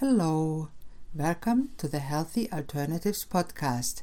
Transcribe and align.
Hello, 0.00 0.68
welcome 1.14 1.70
to 1.78 1.88
the 1.88 2.00
Healthy 2.00 2.52
Alternatives 2.52 3.24
podcast. 3.24 4.02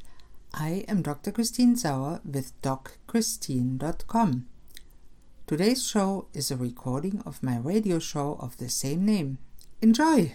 I 0.51 0.85
am 0.88 1.04
Dr. 1.04 1.31
Christine 1.31 1.75
Sauer 1.75 2.19
with 2.25 2.59
DocChristine.com. 2.63 4.48
Today's 5.45 5.85
show 5.85 6.29
is 6.33 6.50
a 6.50 6.58
recording 6.58 7.21
of 7.27 7.43
my 7.43 7.59
radio 7.59 8.00
show 8.00 8.39
of 8.39 8.57
the 8.57 8.70
same 8.70 9.05
name. 9.05 9.38
Enjoy! 9.84 10.34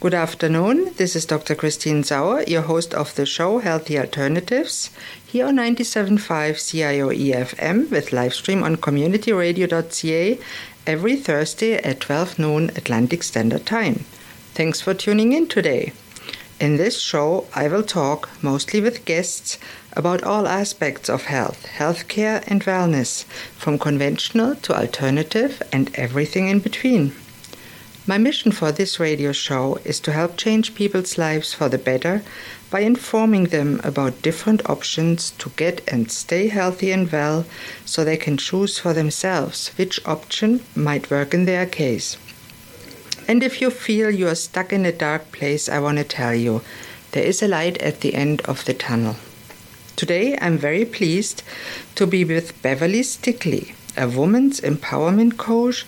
Good 0.00 0.14
afternoon, 0.14 0.92
this 0.96 1.14
is 1.14 1.24
Dr. 1.24 1.54
Christine 1.54 2.02
Sauer, 2.02 2.42
your 2.42 2.62
host 2.62 2.94
of 2.94 3.14
the 3.14 3.26
show 3.26 3.60
Healthy 3.60 3.96
Alternatives, 3.96 4.90
here 5.24 5.46
on 5.46 5.54
97.5 5.54 6.18
CIOE 6.18 7.32
FM 7.32 7.90
with 7.92 8.12
live 8.12 8.34
stream 8.34 8.64
on 8.64 8.76
communityradio.ca 8.76 10.38
every 10.86 11.16
Thursday 11.16 11.74
at 11.74 12.00
12 12.00 12.38
noon 12.38 12.70
Atlantic 12.70 13.22
Standard 13.22 13.66
Time. 13.66 14.04
Thanks 14.54 14.80
for 14.80 14.94
tuning 14.94 15.32
in 15.32 15.48
today. 15.48 15.92
In 16.58 16.76
this 16.78 17.00
show, 17.00 17.46
I 17.54 17.68
will 17.68 17.82
talk, 17.82 18.30
mostly 18.42 18.80
with 18.80 19.04
guests, 19.04 19.58
about 19.92 20.22
all 20.22 20.46
aspects 20.46 21.10
of 21.10 21.24
health, 21.24 21.66
healthcare, 21.76 22.42
and 22.46 22.64
wellness, 22.64 23.24
from 23.58 23.78
conventional 23.78 24.54
to 24.56 24.74
alternative 24.74 25.62
and 25.72 25.94
everything 25.94 26.48
in 26.48 26.60
between. 26.60 27.12
My 28.08 28.18
mission 28.18 28.52
for 28.52 28.70
this 28.70 29.00
radio 29.00 29.32
show 29.32 29.80
is 29.84 29.98
to 30.00 30.12
help 30.12 30.36
change 30.36 30.76
people's 30.76 31.18
lives 31.18 31.52
for 31.52 31.68
the 31.68 31.76
better 31.76 32.22
by 32.70 32.80
informing 32.80 33.46
them 33.46 33.80
about 33.82 34.22
different 34.22 34.70
options 34.70 35.32
to 35.38 35.50
get 35.56 35.80
and 35.88 36.08
stay 36.08 36.46
healthy 36.46 36.92
and 36.92 37.10
well 37.10 37.44
so 37.84 38.04
they 38.04 38.16
can 38.16 38.36
choose 38.36 38.78
for 38.78 38.92
themselves 38.92 39.72
which 39.74 39.98
option 40.06 40.62
might 40.76 41.10
work 41.10 41.34
in 41.34 41.46
their 41.46 41.66
case. 41.66 42.16
And 43.26 43.42
if 43.42 43.60
you 43.60 43.70
feel 43.70 44.12
you 44.12 44.28
are 44.28 44.36
stuck 44.36 44.72
in 44.72 44.86
a 44.86 44.92
dark 44.92 45.32
place, 45.32 45.68
I 45.68 45.80
want 45.80 45.98
to 45.98 46.04
tell 46.04 46.32
you 46.32 46.62
there 47.10 47.24
is 47.24 47.42
a 47.42 47.48
light 47.48 47.76
at 47.78 48.02
the 48.02 48.14
end 48.14 48.40
of 48.42 48.64
the 48.66 48.74
tunnel. 48.74 49.16
Today 49.96 50.38
I'm 50.40 50.58
very 50.58 50.84
pleased 50.84 51.42
to 51.96 52.06
be 52.06 52.24
with 52.24 52.62
Beverly 52.62 53.02
Stickley, 53.02 53.74
a 53.96 54.08
woman's 54.08 54.60
empowerment 54.60 55.38
coach 55.38 55.84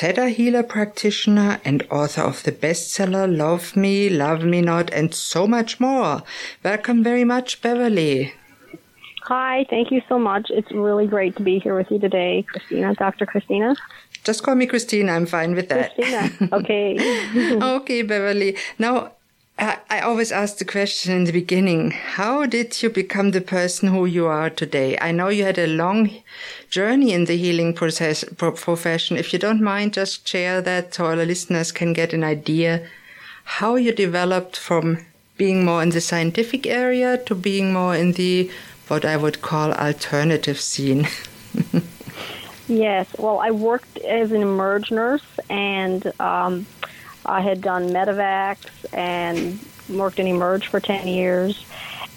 Theta 0.00 0.30
healer 0.30 0.62
practitioner 0.62 1.60
and 1.62 1.86
author 1.90 2.22
of 2.22 2.42
the 2.44 2.52
bestseller 2.52 3.26
Love 3.28 3.76
Me, 3.76 4.08
Love 4.08 4.42
Me 4.42 4.62
Not, 4.62 4.90
and 4.94 5.14
so 5.14 5.46
much 5.46 5.78
more. 5.78 6.22
Welcome 6.64 7.04
very 7.04 7.22
much, 7.22 7.60
Beverly. 7.60 8.32
Hi, 9.24 9.66
thank 9.68 9.90
you 9.90 10.00
so 10.08 10.18
much. 10.18 10.46
It's 10.48 10.72
really 10.72 11.06
great 11.06 11.36
to 11.36 11.42
be 11.42 11.58
here 11.58 11.76
with 11.76 11.90
you 11.90 11.98
today, 11.98 12.46
Christina, 12.48 12.94
Dr. 12.94 13.26
Christina. 13.26 13.76
Just 14.24 14.42
call 14.42 14.54
me 14.54 14.64
Christina, 14.64 15.12
I'm 15.12 15.26
fine 15.26 15.54
with 15.54 15.68
that. 15.68 15.94
Christina, 15.94 16.48
okay. 16.50 16.96
okay, 17.62 18.00
Beverly. 18.00 18.56
Now, 18.78 19.12
I 19.60 20.00
always 20.00 20.32
ask 20.32 20.56
the 20.56 20.64
question 20.64 21.12
in 21.12 21.24
the 21.24 21.32
beginning 21.32 21.90
how 21.90 22.46
did 22.46 22.82
you 22.82 22.88
become 22.88 23.32
the 23.32 23.42
person 23.42 23.90
who 23.90 24.06
you 24.06 24.26
are 24.26 24.48
today? 24.48 24.96
I 24.98 25.12
know 25.12 25.28
you 25.28 25.44
had 25.44 25.58
a 25.58 25.66
long 25.66 26.10
journey 26.70 27.12
in 27.12 27.26
the 27.26 27.36
healing 27.36 27.74
process, 27.74 28.24
profession. 28.38 29.18
If 29.18 29.34
you 29.34 29.38
don't 29.38 29.60
mind, 29.60 29.92
just 29.92 30.26
share 30.26 30.62
that 30.62 30.94
so 30.94 31.04
our 31.04 31.16
listeners 31.16 31.72
can 31.72 31.92
get 31.92 32.14
an 32.14 32.24
idea 32.24 32.88
how 33.44 33.74
you 33.74 33.92
developed 33.92 34.56
from 34.56 35.04
being 35.36 35.66
more 35.66 35.82
in 35.82 35.90
the 35.90 36.00
scientific 36.00 36.66
area 36.66 37.18
to 37.26 37.34
being 37.34 37.74
more 37.74 37.94
in 37.94 38.12
the 38.12 38.50
what 38.88 39.04
I 39.04 39.18
would 39.18 39.42
call 39.42 39.72
alternative 39.72 40.58
scene. 40.58 41.06
yes, 42.68 43.06
well, 43.18 43.40
I 43.40 43.50
worked 43.50 43.98
as 43.98 44.32
an 44.32 44.40
emerge 44.40 44.90
nurse 44.90 45.38
and. 45.50 46.10
Um, 46.18 46.64
I 47.24 47.40
had 47.40 47.60
done 47.60 47.90
medevacs 47.90 48.68
and 48.92 49.58
worked 49.88 50.18
in 50.18 50.26
Emerge 50.26 50.68
for 50.68 50.80
10 50.80 51.08
years. 51.08 51.64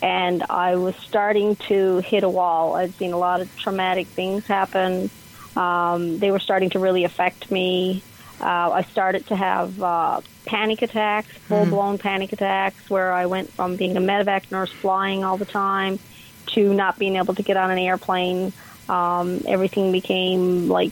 And 0.01 0.43
I 0.49 0.75
was 0.75 0.95
starting 0.97 1.55
to 1.67 1.99
hit 1.99 2.23
a 2.23 2.29
wall. 2.29 2.75
I'd 2.75 2.93
seen 2.95 3.13
a 3.13 3.17
lot 3.17 3.41
of 3.41 3.55
traumatic 3.57 4.07
things 4.07 4.45
happen. 4.45 5.09
Um, 5.55 6.19
they 6.19 6.31
were 6.31 6.39
starting 6.39 6.71
to 6.71 6.79
really 6.79 7.03
affect 7.03 7.49
me. 7.49 8.03
Uh, 8.41 8.71
I 8.71 8.81
started 8.83 9.27
to 9.27 9.35
have 9.35 9.81
uh, 9.81 10.21
panic 10.45 10.81
attacks, 10.81 11.29
full 11.29 11.65
blown 11.65 11.97
mm. 11.97 12.01
panic 12.01 12.33
attacks, 12.33 12.89
where 12.89 13.13
I 13.13 13.27
went 13.27 13.49
from 13.51 13.77
being 13.77 13.95
a 13.95 14.01
medevac 14.01 14.51
nurse 14.51 14.71
flying 14.71 15.23
all 15.23 15.37
the 15.37 15.45
time 15.45 15.99
to 16.47 16.73
not 16.73 16.99
being 16.99 17.15
able 17.15 17.35
to 17.35 17.43
get 17.43 17.55
on 17.55 17.71
an 17.71 17.77
airplane. 17.77 18.51
Um, 18.89 19.41
everything 19.47 19.91
became 19.93 20.67
like 20.67 20.91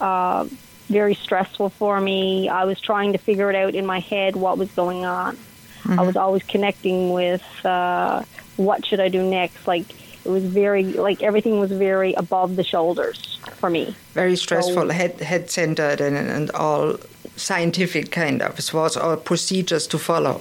uh, 0.00 0.46
very 0.88 1.14
stressful 1.14 1.70
for 1.70 2.00
me. 2.00 2.48
I 2.48 2.64
was 2.64 2.80
trying 2.80 3.12
to 3.12 3.18
figure 3.18 3.50
it 3.50 3.56
out 3.56 3.74
in 3.74 3.86
my 3.86 4.00
head 4.00 4.36
what 4.36 4.58
was 4.58 4.70
going 4.72 5.04
on. 5.04 5.36
Mm-hmm. 5.36 6.00
I 6.00 6.02
was 6.02 6.16
always 6.16 6.42
connecting 6.42 7.12
with 7.12 7.44
uh, 7.64 8.22
what 8.56 8.84
should 8.84 9.00
I 9.00 9.08
do 9.08 9.22
next. 9.22 9.66
Like 9.66 9.86
it 10.24 10.30
was 10.30 10.44
very 10.44 10.84
like 10.84 11.22
everything 11.22 11.60
was 11.60 11.70
very 11.70 12.14
above 12.14 12.56
the 12.56 12.64
shoulders 12.64 13.38
for 13.56 13.70
me. 13.70 13.94
Very 14.12 14.36
stressful, 14.36 14.74
so, 14.74 14.88
head 14.88 15.20
head 15.20 15.50
centered, 15.50 16.00
and 16.00 16.16
and 16.16 16.50
all 16.50 16.96
scientific 17.36 18.10
kind 18.10 18.42
of. 18.42 18.58
It 18.58 18.74
was 18.74 18.96
all 18.96 19.16
procedures 19.16 19.86
to 19.88 19.98
follow. 19.98 20.40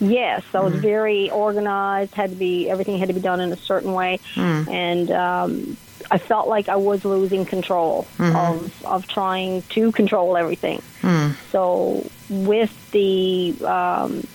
Yes, 0.00 0.42
I 0.54 0.60
was 0.60 0.74
mm. 0.74 0.80
very 0.80 1.30
organized. 1.30 2.14
Had 2.14 2.30
to 2.30 2.36
be 2.36 2.68
everything 2.68 2.98
had 2.98 3.08
to 3.08 3.14
be 3.14 3.20
done 3.20 3.40
in 3.40 3.52
a 3.52 3.56
certain 3.56 3.92
way, 3.92 4.20
mm. 4.34 4.68
and 4.68 5.10
um, 5.10 5.76
I 6.10 6.18
felt 6.18 6.48
like 6.48 6.68
I 6.68 6.76
was 6.76 7.04
losing 7.04 7.44
control 7.44 8.06
mm-hmm. 8.18 8.36
of 8.36 8.84
of 8.84 9.08
trying 9.08 9.62
to 9.70 9.92
control 9.92 10.36
everything. 10.36 10.82
Mm. 11.02 11.34
So 11.50 12.08
with 12.28 12.90
the 12.90 13.54
um, 13.64 14.26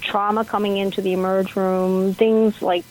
trauma 0.00 0.44
coming 0.44 0.76
into 0.76 1.02
the 1.02 1.12
emerge 1.12 1.56
room, 1.56 2.14
things 2.14 2.60
like 2.62 2.84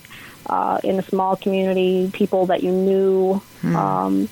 uh, 0.47 0.79
in 0.83 0.99
a 0.99 1.03
small 1.03 1.35
community, 1.35 2.09
people 2.13 2.47
that 2.47 2.63
you 2.63 2.71
knew, 2.71 3.41
mm. 3.61 3.75
um, 3.75 4.29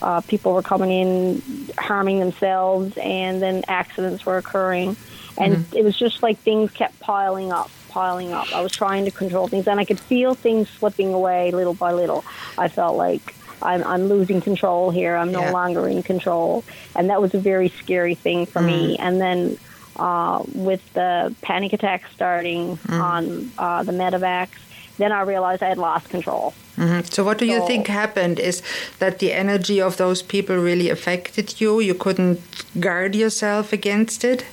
uh, 0.00 0.20
people 0.22 0.54
were 0.54 0.62
coming 0.62 0.90
in 0.90 1.42
harming 1.78 2.20
themselves, 2.20 2.96
and 2.98 3.40
then 3.40 3.62
accidents 3.68 4.24
were 4.26 4.38
occurring, 4.38 4.96
and 5.38 5.56
mm-hmm. 5.56 5.76
it 5.76 5.84
was 5.84 5.96
just 5.96 6.22
like 6.22 6.38
things 6.38 6.70
kept 6.70 6.98
piling 7.00 7.52
up 7.52 7.70
piling 7.92 8.32
up. 8.32 8.52
I 8.54 8.60
was 8.62 8.72
trying 8.72 9.04
to 9.04 9.10
control 9.10 9.48
things, 9.48 9.68
and 9.68 9.78
I 9.78 9.84
could 9.84 10.00
feel 10.00 10.34
things 10.34 10.68
slipping 10.68 11.12
away 11.12 11.50
little 11.50 11.74
by 11.74 11.92
little. 11.92 12.24
I 12.56 12.68
felt 12.68 12.96
like 12.96 13.34
I'm, 13.60 13.84
I'm 13.84 14.04
losing 14.06 14.40
control 14.40 14.90
here. 14.90 15.16
I'm 15.16 15.30
no 15.30 15.52
longer 15.52 15.86
in 15.88 16.02
control, 16.02 16.64
and 16.96 17.10
that 17.10 17.20
was 17.20 17.34
a 17.34 17.38
very 17.38 17.68
scary 17.68 18.14
thing 18.14 18.46
for 18.46 18.60
mm. 18.60 18.66
me. 18.66 18.98
And 18.98 19.20
then 19.20 19.58
uh, 19.96 20.42
with 20.54 20.82
the 20.94 21.34
panic 21.42 21.72
attacks 21.72 22.10
starting 22.12 22.76
mm. 22.78 23.00
on 23.00 23.52
uh, 23.58 23.82
the 23.82 23.92
medevacs, 23.92 24.58
then 24.98 25.12
I 25.12 25.22
realized 25.22 25.62
I 25.62 25.68
had 25.68 25.78
lost 25.78 26.08
control. 26.08 26.54
Mm-hmm. 26.76 27.02
So, 27.04 27.22
what 27.24 27.38
do 27.38 27.46
so, 27.46 27.52
you 27.52 27.66
think 27.66 27.86
happened? 27.86 28.40
Is 28.40 28.62
that 28.98 29.18
the 29.18 29.32
energy 29.32 29.80
of 29.80 29.96
those 29.98 30.22
people 30.22 30.56
really 30.56 30.88
affected 30.88 31.60
you? 31.60 31.80
You 31.80 31.94
couldn't 31.94 32.40
guard 32.80 33.14
yourself 33.14 33.72
against 33.72 34.24
it? 34.24 34.44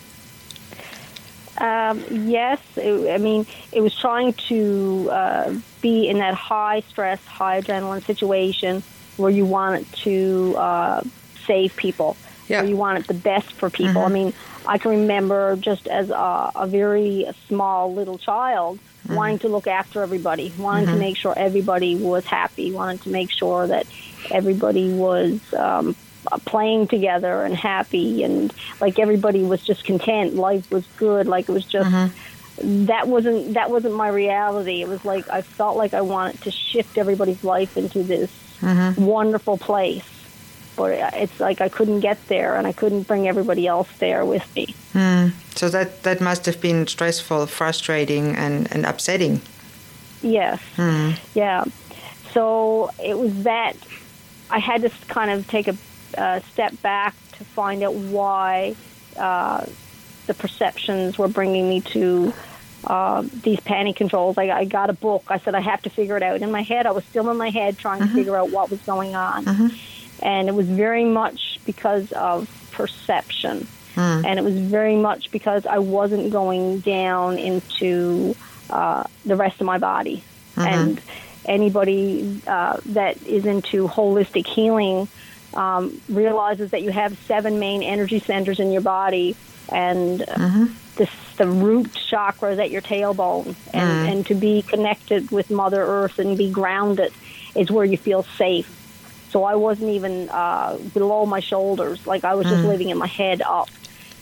Um, 1.60 2.04
yes, 2.10 2.60
it, 2.78 3.12
I 3.14 3.18
mean 3.18 3.46
it 3.72 3.82
was 3.82 3.96
trying 3.96 4.34
to 4.48 5.10
uh, 5.12 5.54
be 5.82 6.08
in 6.08 6.20
that 6.20 6.34
high 6.34 6.82
stress, 6.82 7.24
high 7.26 7.62
adrenaline 7.62 8.04
situation 8.04 8.82
where 9.18 9.30
you 9.30 9.46
want 9.46 9.92
to 9.94 10.56
uh, 10.58 11.02
save 11.46 11.76
people, 11.76 12.16
yeah. 12.48 12.62
where 12.62 12.70
you 12.70 12.78
want 12.78 13.06
the 13.08 13.14
best 13.14 13.52
for 13.52 13.70
people. 13.70 14.02
Mm-hmm. 14.02 14.12
I 14.12 14.24
mean, 14.24 14.34
I 14.66 14.78
can 14.78 14.92
remember 14.92 15.58
just 15.58 15.88
as 15.88 16.10
a, 16.10 16.52
a 16.56 16.68
very 16.68 17.26
small 17.48 17.94
little 17.94 18.18
child 18.18 18.80
mm-hmm. 19.04 19.16
wanting 19.16 19.40
to 19.40 19.50
look 19.50 19.68
after 19.68 20.02
everybody, 20.02 20.54
wanting 20.58 20.86
mm-hmm. 20.86 20.94
to 20.94 21.00
make 21.00 21.18
sure 21.18 21.34
everybody 21.38 21.96
was 21.96 22.26
happy, 22.26 22.72
wanting 22.72 23.00
to 23.00 23.10
make 23.10 23.32
sure 23.32 23.68
that 23.68 23.86
everybody 24.32 24.94
was 24.94 25.42
um, 25.54 25.96
playing 26.46 26.88
together 26.88 27.44
and 27.44 27.56
happy 27.56 28.24
and 28.24 28.54
like 28.82 29.00
everybody 29.00 29.44
was 29.44 29.64
just 29.64 29.84
content 29.84 30.36
life 30.36 30.70
was 30.72 30.86
good 30.98 31.28
like 31.28 31.48
it 31.48 31.52
was 31.52 31.66
just 31.66 31.90
mm-hmm. 31.90 32.86
that 32.86 33.08
wasn't 33.08 33.54
that 33.54 33.72
wasn't 33.72 33.94
my 33.94 34.08
reality 34.08 34.82
it 34.82 34.88
was 34.88 35.04
like 35.06 35.28
i 35.30 35.42
felt 35.42 35.78
like 35.78 35.94
i 35.94 36.02
wanted 36.02 36.40
to 36.42 36.52
shift 36.52 36.98
everybody's 36.98 37.44
life 37.44 37.78
into 37.78 38.04
this 38.04 38.32
mm-hmm. 38.60 39.04
wonderful 39.04 39.58
place 39.58 40.08
but 40.76 40.92
it's 41.14 41.40
like 41.40 41.62
i 41.62 41.70
couldn't 41.70 42.02
get 42.02 42.18
there 42.28 42.56
and 42.56 42.68
i 42.68 42.72
couldn't 42.72 43.08
bring 43.08 43.28
everybody 43.28 43.66
else 43.66 43.90
there 43.98 44.26
with 44.26 44.56
me 44.56 44.68
mm. 44.94 45.32
so 45.56 45.70
that 45.70 46.04
that 46.04 46.22
must 46.22 46.46
have 46.46 46.60
been 46.62 46.86
stressful 46.86 47.48
frustrating 47.48 48.36
and, 48.36 48.72
and 48.74 48.86
upsetting 48.86 49.42
yes 50.22 50.62
mm. 50.76 51.18
yeah 51.34 51.64
so 52.32 52.90
it 53.04 53.18
was 53.18 53.44
that 53.44 53.76
i 54.50 54.60
had 54.60 54.82
to 54.82 54.90
kind 55.08 55.32
of 55.32 55.48
take 55.48 55.68
a 55.68 55.76
uh, 56.18 56.40
step 56.42 56.80
back 56.82 57.16
to 57.34 57.44
find 57.44 57.84
out 57.84 57.94
why 57.94 58.76
uh, 59.18 59.66
the 60.28 60.34
perceptions 60.34 61.18
were 61.18 61.28
bringing 61.28 61.68
me 61.68 61.82
to 61.82 62.34
uh, 62.86 63.24
these 63.44 63.60
panic 63.60 63.96
controls. 63.96 64.38
I, 64.38 64.50
I, 64.50 64.66
got 64.66 64.90
a 64.90 64.94
book. 64.94 65.26
I 65.28 65.40
said 65.40 65.56
I 65.56 65.60
have 65.60 65.82
to 65.84 65.90
figure 65.90 66.16
it 66.16 66.24
out. 66.24 66.42
In 66.42 66.52
my 66.52 66.62
head, 66.62 66.86
I 66.86 66.92
was 66.92 67.04
still 67.06 67.30
in 67.30 67.38
my 67.38 67.50
head 67.50 67.78
trying 67.78 68.00
mm-hmm. 68.00 68.10
to 68.10 68.16
figure 68.16 68.38
out 68.38 68.52
what 68.52 68.70
was 68.70 68.80
going 68.82 69.16
on, 69.16 69.46
mm-hmm. 69.46 70.26
and 70.26 70.48
it 70.48 70.54
was 70.54 70.68
very 70.68 71.06
much 71.06 71.60
because 71.66 72.12
of 72.14 72.50
perception. 72.72 73.68
Mm. 73.96 74.26
And 74.26 74.40
it 74.40 74.44
was 74.44 74.58
very 74.58 74.96
much 74.96 75.32
because 75.32 75.66
I 75.66 75.80
wasn't 75.80 76.32
going 76.32 76.80
down 76.80 77.38
into 77.38 78.36
uh, 78.70 79.04
the 79.26 79.36
rest 79.36 79.60
of 79.60 79.66
my 79.66 79.78
body. 79.78 80.24
Mm-hmm. 80.56 80.62
And 80.62 81.02
anybody 81.46 82.42
uh, 82.48 82.78
that 82.86 83.22
is 83.24 83.46
into 83.46 83.88
holistic 83.88 84.48
healing 84.48 85.08
um, 85.54 86.02
realizes 86.10 86.72
that 86.72 86.82
you 86.82 86.92
have 86.92 87.18
seven 87.20 87.60
main 87.60 87.84
energy 87.84 88.20
centers 88.20 88.60
in 88.60 88.72
your 88.72 88.82
body, 88.82 89.36
and 89.72 90.20
mm-hmm. 90.22 90.66
this, 90.96 91.10
the 91.38 91.48
root 91.48 91.94
chakra 91.94 92.54
is 92.54 92.60
at 92.60 92.72
your 92.72 92.82
tailbone, 92.82 93.56
and, 93.74 94.08
mm. 94.08 94.12
and 94.12 94.26
to 94.28 94.36
be 94.36 94.62
connected 94.62 95.32
with 95.32 95.50
Mother 95.50 95.82
Earth 95.82 96.20
and 96.20 96.38
be 96.38 96.52
grounded 96.52 97.14
is 97.56 97.72
where 97.72 97.86
you 97.86 97.98
feel 97.98 98.24
safe. 98.24 98.76
So 99.30 99.44
I 99.44 99.56
wasn't 99.56 99.92
even 99.92 100.30
uh, 100.30 100.78
below 100.94 101.26
my 101.26 101.40
shoulders, 101.40 102.08
like 102.08 102.24
I 102.24 102.36
was 102.36 102.48
just 102.48 102.64
mm. 102.64 102.68
living 102.68 102.90
in 102.90 102.98
my 102.98 103.08
head 103.08 103.42
up. 103.42 103.70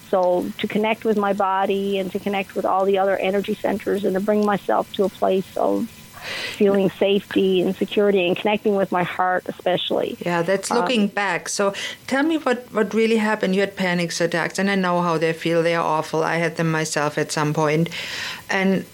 So 0.10 0.50
to 0.60 0.68
connect 0.68 1.04
with 1.04 1.18
my 1.18 1.34
body 1.34 1.98
and 2.00 2.12
to 2.12 2.20
connect 2.20 2.56
with 2.56 2.66
all 2.66 2.86
the 2.86 2.98
other 2.98 3.18
energy 3.18 3.56
centers 3.56 4.06
and 4.06 4.14
to 4.14 4.22
bring 4.22 4.46
myself 4.46 4.92
to 4.94 5.04
a 5.04 5.10
place 5.10 5.58
of 5.58 5.90
feeling 6.28 6.90
safety 6.90 7.62
and 7.62 7.76
security 7.76 8.28
and 8.28 8.36
connecting 8.36 8.76
with 8.76 8.92
my 8.92 9.04
heart 9.04 9.44
especially. 9.48 10.18
Yeah 10.26 10.42
that's 10.42 10.72
looking 10.72 11.04
um, 11.04 11.08
back. 11.08 11.50
So 11.50 11.74
tell 12.08 12.24
me 12.24 12.38
what 12.38 12.72
what 12.72 12.94
really 12.94 13.18
happened. 13.18 13.56
You 13.56 13.62
had 13.62 13.76
panic 13.76 14.20
attacks 14.20 14.60
and 14.60 14.70
i 14.70 14.76
know 14.76 15.02
how 15.02 15.18
they 15.18 15.34
feel. 15.34 15.64
They 15.64 15.76
are 15.76 15.86
awful. 15.86 16.24
I 16.24 16.36
had 16.36 16.58
them 16.58 16.72
myself 16.72 17.18
at 17.18 17.32
some 17.32 17.54
point. 17.54 17.90
And 18.50 18.86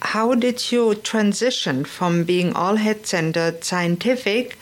how 0.00 0.34
did 0.34 0.70
you 0.70 0.94
transition 0.94 1.84
from 1.84 2.24
being 2.24 2.52
all 2.54 2.76
head 2.76 3.06
centered 3.06 3.64
scientific 3.64 4.56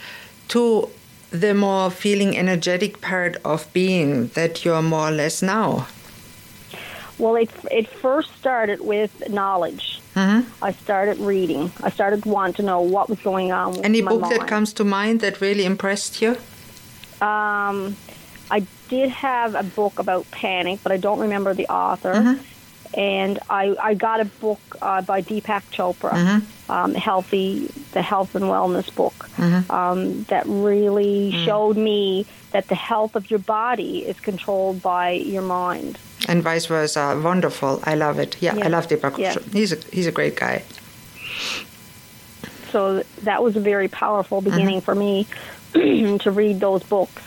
to 0.48 0.88
the 1.30 1.54
more 1.54 1.90
feeling 1.90 2.36
energetic 2.36 3.00
part 3.00 3.36
of 3.44 3.70
being 3.72 4.28
that 4.28 4.64
you're 4.64 4.82
more 4.82 5.08
or 5.08 5.10
less 5.10 5.42
now? 5.42 5.86
Well, 7.18 7.36
it, 7.36 7.50
it 7.70 7.88
first 7.88 8.34
started 8.36 8.80
with 8.80 9.28
knowledge. 9.28 10.00
Mm-hmm. 10.16 10.64
I 10.64 10.72
started 10.72 11.18
reading. 11.18 11.70
I 11.82 11.90
started 11.90 12.24
wanting 12.24 12.54
to 12.54 12.62
know 12.62 12.80
what 12.80 13.08
was 13.08 13.20
going 13.20 13.52
on. 13.52 13.84
Any 13.84 14.00
book 14.00 14.22
that 14.22 14.48
comes 14.48 14.72
to 14.74 14.84
mind 14.84 15.20
that 15.20 15.40
really 15.40 15.64
impressed 15.64 16.22
you? 16.22 16.30
Um, 17.20 17.96
I 18.50 18.66
did 18.88 19.10
have 19.10 19.54
a 19.54 19.62
book 19.62 19.98
about 19.98 20.30
panic, 20.30 20.80
but 20.82 20.90
I 20.92 20.96
don't 20.96 21.20
remember 21.20 21.54
the 21.54 21.68
author. 21.68 22.14
Mm-hmm 22.14 22.42
and 22.94 23.38
I, 23.50 23.76
I 23.80 23.94
got 23.94 24.20
a 24.20 24.24
book 24.24 24.60
uh, 24.80 25.02
by 25.02 25.22
Deepak 25.22 25.62
Chopra, 25.70 26.10
mm-hmm. 26.12 26.72
um, 26.72 26.94
Healthy, 26.94 27.66
the 27.92 28.02
Health 28.02 28.34
and 28.34 28.46
Wellness 28.46 28.94
book, 28.94 29.14
mm-hmm. 29.36 29.70
um, 29.70 30.22
that 30.24 30.44
really 30.46 31.32
mm. 31.32 31.44
showed 31.44 31.76
me 31.76 32.26
that 32.52 32.68
the 32.68 32.74
health 32.74 33.16
of 33.16 33.30
your 33.30 33.38
body 33.38 34.06
is 34.06 34.18
controlled 34.20 34.82
by 34.82 35.10
your 35.10 35.42
mind. 35.42 35.98
And 36.26 36.42
vice 36.42 36.66
versa. 36.66 37.20
Wonderful. 37.22 37.80
I 37.84 37.94
love 37.94 38.18
it. 38.18 38.36
Yeah, 38.40 38.56
yeah. 38.56 38.66
I 38.66 38.68
love 38.68 38.88
Deepak. 38.88 39.18
Yeah. 39.18 39.36
He's 39.52 39.72
a, 39.72 39.76
he's 39.92 40.06
a 40.06 40.12
great 40.12 40.36
guy. 40.36 40.62
So 42.70 43.02
that 43.22 43.42
was 43.42 43.56
a 43.56 43.60
very 43.60 43.88
powerful 43.88 44.40
mm-hmm. 44.40 44.50
beginning 44.50 44.80
mm-hmm. 44.80 44.84
for 44.84 44.94
me 44.94 46.18
to 46.18 46.30
read 46.30 46.60
those 46.60 46.82
books. 46.82 47.22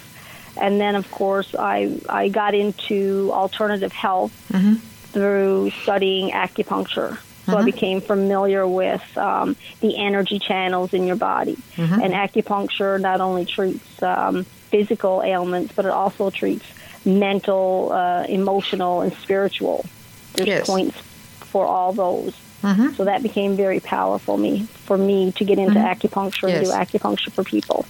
And 0.57 0.81
then, 0.81 0.95
of 0.95 1.09
course, 1.11 1.55
I, 1.57 1.97
I 2.09 2.27
got 2.27 2.53
into 2.53 3.29
alternative 3.31 3.93
health. 3.93 4.33
Mm-hmm 4.51 4.85
through 5.11 5.71
studying 5.81 6.31
acupuncture. 6.31 7.17
So 7.45 7.53
I 7.53 7.57
mm-hmm. 7.57 7.65
became 7.65 8.01
familiar 8.01 8.67
with 8.67 9.17
um, 9.17 9.55
the 9.79 9.97
energy 9.97 10.37
channels 10.37 10.93
in 10.93 11.07
your 11.07 11.15
body. 11.15 11.57
Mm-hmm. 11.75 12.01
And 12.01 12.13
acupuncture 12.13 13.01
not 13.01 13.21
only 13.21 13.45
treats 13.45 14.03
um, 14.03 14.43
physical 14.43 15.23
ailments, 15.23 15.73
but 15.75 15.85
it 15.85 15.91
also 15.91 16.29
treats 16.29 16.65
mental, 17.05 17.91
uh, 17.91 18.25
emotional, 18.27 19.01
and 19.01 19.13
spiritual. 19.13 19.85
There's 20.33 20.47
yes. 20.47 20.67
points 20.67 20.97
for 21.39 21.65
all 21.65 21.93
those. 21.93 22.33
Mm-hmm. 22.61 22.89
So 22.95 23.05
that 23.05 23.23
became 23.23 23.55
very 23.55 23.79
powerful 23.79 24.37
me 24.37 24.63
for 24.85 24.97
me 24.97 25.31
to 25.33 25.45
get 25.45 25.57
into 25.57 25.79
mm-hmm. 25.79 25.87
acupuncture 25.87 26.49
yes. 26.49 26.57
and 26.57 26.65
do 26.65 26.71
acupuncture 26.71 27.31
for 27.31 27.43
people. 27.43 27.85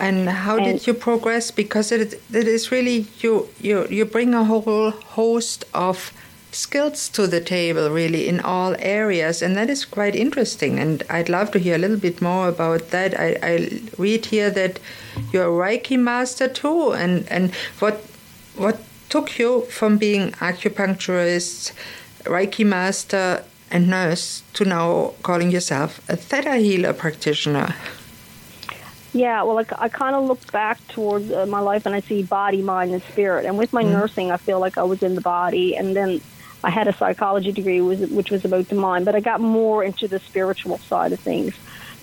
And 0.00 0.28
how 0.28 0.56
and 0.56 0.64
did 0.64 0.86
you 0.86 0.94
progress? 0.94 1.50
Because 1.50 1.92
it, 1.92 2.14
it 2.32 2.48
is 2.48 2.70
really 2.70 3.06
you, 3.18 3.48
you 3.60 3.86
you 3.90 4.04
bring 4.04 4.32
a 4.32 4.44
whole 4.44 4.90
host 4.90 5.64
of 5.74 6.12
skills 6.52 7.08
to 7.10 7.26
the 7.26 7.40
table, 7.40 7.90
really 7.90 8.28
in 8.28 8.40
all 8.40 8.74
areas, 8.78 9.42
and 9.42 9.56
that 9.56 9.70
is 9.70 9.84
quite 9.84 10.14
interesting. 10.14 10.78
And 10.78 11.02
I'd 11.10 11.28
love 11.28 11.50
to 11.52 11.58
hear 11.58 11.74
a 11.74 11.78
little 11.78 11.96
bit 11.96 12.20
more 12.22 12.48
about 12.48 12.90
that. 12.90 13.18
I, 13.18 13.36
I 13.42 13.80
read 13.98 14.26
here 14.26 14.50
that 14.50 14.80
you're 15.32 15.48
a 15.48 15.68
Reiki 15.68 15.98
master 15.98 16.48
too, 16.48 16.92
and 16.92 17.26
and 17.30 17.54
what 17.78 18.04
what 18.56 18.80
took 19.08 19.38
you 19.38 19.62
from 19.62 19.98
being 19.98 20.32
acupuncturist, 20.32 21.72
Reiki 22.24 22.64
master, 22.64 23.44
and 23.70 23.88
nurse 23.88 24.42
to 24.54 24.64
now 24.64 25.14
calling 25.22 25.50
yourself 25.50 26.00
a 26.08 26.16
theta 26.16 26.56
healer 26.56 26.92
practitioner? 26.92 27.74
Yeah, 29.14 29.42
well, 29.42 29.58
I, 29.58 29.64
I 29.78 29.88
kind 29.88 30.14
of 30.14 30.24
look 30.24 30.52
back 30.52 30.86
towards 30.88 31.30
uh, 31.30 31.46
my 31.46 31.60
life 31.60 31.86
and 31.86 31.94
I 31.94 32.00
see 32.00 32.22
body, 32.22 32.60
mind, 32.60 32.92
and 32.92 33.02
spirit. 33.02 33.46
And 33.46 33.56
with 33.56 33.72
my 33.72 33.82
mm. 33.82 33.90
nursing, 33.90 34.30
I 34.30 34.36
feel 34.36 34.60
like 34.60 34.76
I 34.76 34.82
was 34.82 35.02
in 35.02 35.14
the 35.14 35.20
body. 35.22 35.76
And 35.76 35.96
then 35.96 36.20
I 36.62 36.70
had 36.70 36.88
a 36.88 36.92
psychology 36.92 37.52
degree, 37.52 37.80
which 37.80 38.30
was 38.30 38.44
about 38.44 38.68
the 38.68 38.74
mind, 38.74 39.04
but 39.04 39.14
I 39.14 39.20
got 39.20 39.40
more 39.40 39.84
into 39.84 40.08
the 40.08 40.18
spiritual 40.18 40.78
side 40.78 41.12
of 41.12 41.20
things. 41.20 41.54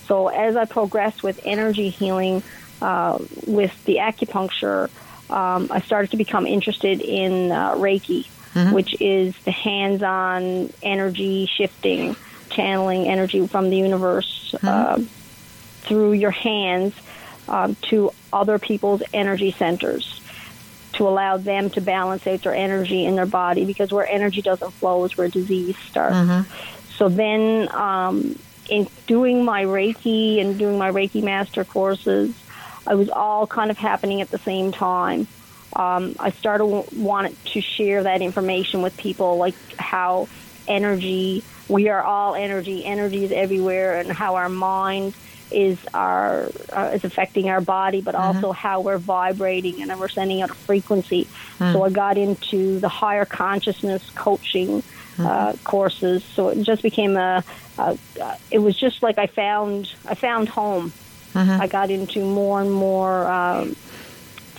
So 0.06 0.28
as 0.28 0.56
I 0.56 0.64
progressed 0.64 1.22
with 1.22 1.40
energy 1.44 1.90
healing, 1.90 2.42
uh, 2.80 3.18
with 3.46 3.84
the 3.84 3.96
acupuncture, 3.96 4.90
um, 5.30 5.68
I 5.70 5.80
started 5.80 6.12
to 6.12 6.16
become 6.16 6.46
interested 6.46 7.00
in 7.00 7.50
uh, 7.52 7.74
Reiki, 7.74 8.26
mm-hmm. 8.54 8.72
which 8.72 9.00
is 9.00 9.36
the 9.40 9.50
hands-on 9.50 10.72
energy 10.82 11.46
shifting, 11.46 12.16
channeling 12.48 13.08
energy 13.08 13.46
from 13.46 13.70
the 13.70 13.76
universe. 13.76 14.54
Mm-hmm. 14.56 14.66
Uh, 14.68 15.06
through 15.86 16.12
your 16.12 16.32
hands 16.32 16.94
um, 17.48 17.76
to 17.76 18.10
other 18.32 18.58
people's 18.58 19.02
energy 19.12 19.52
centers 19.52 20.20
to 20.96 21.06
allow 21.06 21.36
them 21.36 21.70
to 21.70 21.80
balance 21.80 22.26
out 22.26 22.42
their 22.42 22.54
energy 22.54 23.04
in 23.04 23.16
their 23.16 23.26
body 23.26 23.64
because 23.64 23.92
where 23.92 24.06
energy 24.06 24.42
doesn't 24.42 24.70
flow 24.72 25.04
is 25.04 25.16
where 25.16 25.28
disease 25.28 25.76
starts. 25.78 26.16
Mm-hmm. 26.16 26.92
So 26.96 27.08
then, 27.08 27.68
um, 27.72 28.38
in 28.68 28.88
doing 29.06 29.44
my 29.44 29.64
Reiki 29.64 30.40
and 30.40 30.58
doing 30.58 30.78
my 30.78 30.90
Reiki 30.90 31.22
master 31.22 31.64
courses, 31.64 32.34
I 32.86 32.94
was 32.94 33.10
all 33.10 33.46
kind 33.46 33.70
of 33.70 33.78
happening 33.78 34.20
at 34.22 34.30
the 34.30 34.38
same 34.38 34.72
time. 34.72 35.26
Um, 35.74 36.16
I 36.18 36.30
started 36.30 36.66
wanting 36.96 37.36
to 37.52 37.60
share 37.60 38.04
that 38.04 38.22
information 38.22 38.82
with 38.82 38.96
people, 38.96 39.36
like 39.36 39.54
how 39.78 40.28
energy, 40.66 41.44
we 41.68 41.88
are 41.90 42.02
all 42.02 42.34
energy, 42.34 42.84
energy 42.84 43.24
is 43.24 43.32
everywhere, 43.32 44.00
and 44.00 44.10
how 44.10 44.36
our 44.36 44.48
mind 44.48 45.14
is 45.50 45.78
our 45.94 46.50
uh, 46.72 46.90
is 46.94 47.04
affecting 47.04 47.48
our 47.48 47.60
body, 47.60 48.00
but 48.00 48.14
mm-hmm. 48.14 48.36
also 48.36 48.52
how 48.52 48.80
we're 48.80 48.98
vibrating 48.98 49.82
and 49.82 49.98
we're 49.98 50.08
sending 50.08 50.42
out 50.42 50.50
a 50.50 50.54
frequency. 50.54 51.26
Mm. 51.58 51.72
So 51.72 51.82
I 51.84 51.90
got 51.90 52.18
into 52.18 52.80
the 52.80 52.88
higher 52.88 53.24
consciousness 53.24 54.10
coaching 54.10 54.82
mm. 55.16 55.26
uh, 55.26 55.54
courses. 55.64 56.24
So 56.24 56.48
it 56.48 56.62
just 56.62 56.82
became 56.82 57.16
a, 57.16 57.44
a, 57.78 57.98
It 58.50 58.58
was 58.58 58.76
just 58.76 59.02
like 59.02 59.18
I 59.18 59.26
found 59.26 59.92
I 60.06 60.14
found 60.14 60.48
home. 60.48 60.92
Mm-hmm. 61.32 61.60
I 61.60 61.66
got 61.66 61.90
into 61.90 62.24
more 62.24 62.60
and 62.60 62.72
more 62.72 63.26
um, 63.26 63.76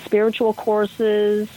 spiritual 0.05 0.53
courses, 0.53 1.49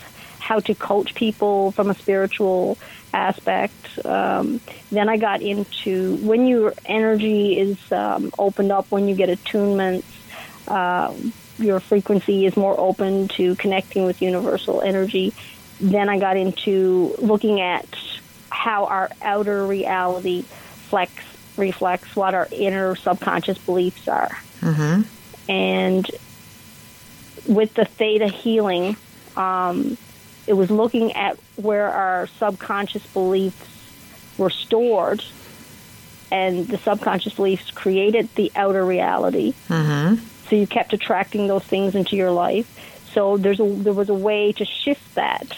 how 0.50 0.58
to 0.58 0.74
coach 0.74 1.14
people 1.14 1.70
from 1.70 1.90
a 1.90 1.94
spiritual 1.94 2.76
aspect. 3.14 4.04
Um, 4.04 4.60
then 4.90 5.08
I 5.08 5.16
got 5.16 5.42
into 5.42 6.16
when 6.16 6.48
your 6.48 6.74
energy 6.84 7.56
is 7.56 7.78
um, 7.92 8.32
opened 8.36 8.72
up, 8.72 8.90
when 8.90 9.06
you 9.06 9.14
get 9.14 9.28
attunements, 9.28 10.02
uh, 10.66 11.14
your 11.58 11.78
frequency 11.78 12.46
is 12.46 12.56
more 12.56 12.74
open 12.80 13.28
to 13.28 13.54
connecting 13.54 14.04
with 14.06 14.20
universal 14.20 14.82
energy. 14.82 15.32
Then 15.80 16.08
I 16.08 16.18
got 16.18 16.36
into 16.36 17.14
looking 17.18 17.60
at 17.60 17.86
how 18.50 18.86
our 18.86 19.08
outer 19.22 19.64
reality 19.64 20.42
flex, 20.42 21.12
reflects 21.56 22.16
what 22.16 22.34
our 22.34 22.48
inner 22.50 22.96
subconscious 22.96 23.58
beliefs 23.58 24.08
are. 24.08 24.36
Mm-hmm. 24.62 25.02
And 25.48 26.10
with 27.46 27.72
the 27.74 27.84
theta 27.84 28.26
healing, 28.26 28.96
um, 29.36 29.96
it 30.50 30.54
was 30.54 30.68
looking 30.68 31.12
at 31.12 31.38
where 31.54 31.88
our 31.88 32.26
subconscious 32.26 33.06
beliefs 33.12 33.68
were 34.36 34.50
stored, 34.50 35.22
and 36.32 36.66
the 36.66 36.76
subconscious 36.76 37.34
beliefs 37.34 37.70
created 37.70 38.28
the 38.34 38.50
outer 38.56 38.84
reality. 38.84 39.54
Mm-hmm. 39.68 40.16
So 40.48 40.56
you 40.56 40.66
kept 40.66 40.92
attracting 40.92 41.46
those 41.46 41.62
things 41.62 41.94
into 41.94 42.16
your 42.16 42.32
life. 42.32 42.66
So 43.12 43.36
there's 43.36 43.60
a, 43.60 43.64
there 43.64 43.92
was 43.92 44.08
a 44.08 44.14
way 44.14 44.50
to 44.54 44.64
shift 44.64 45.14
that 45.14 45.56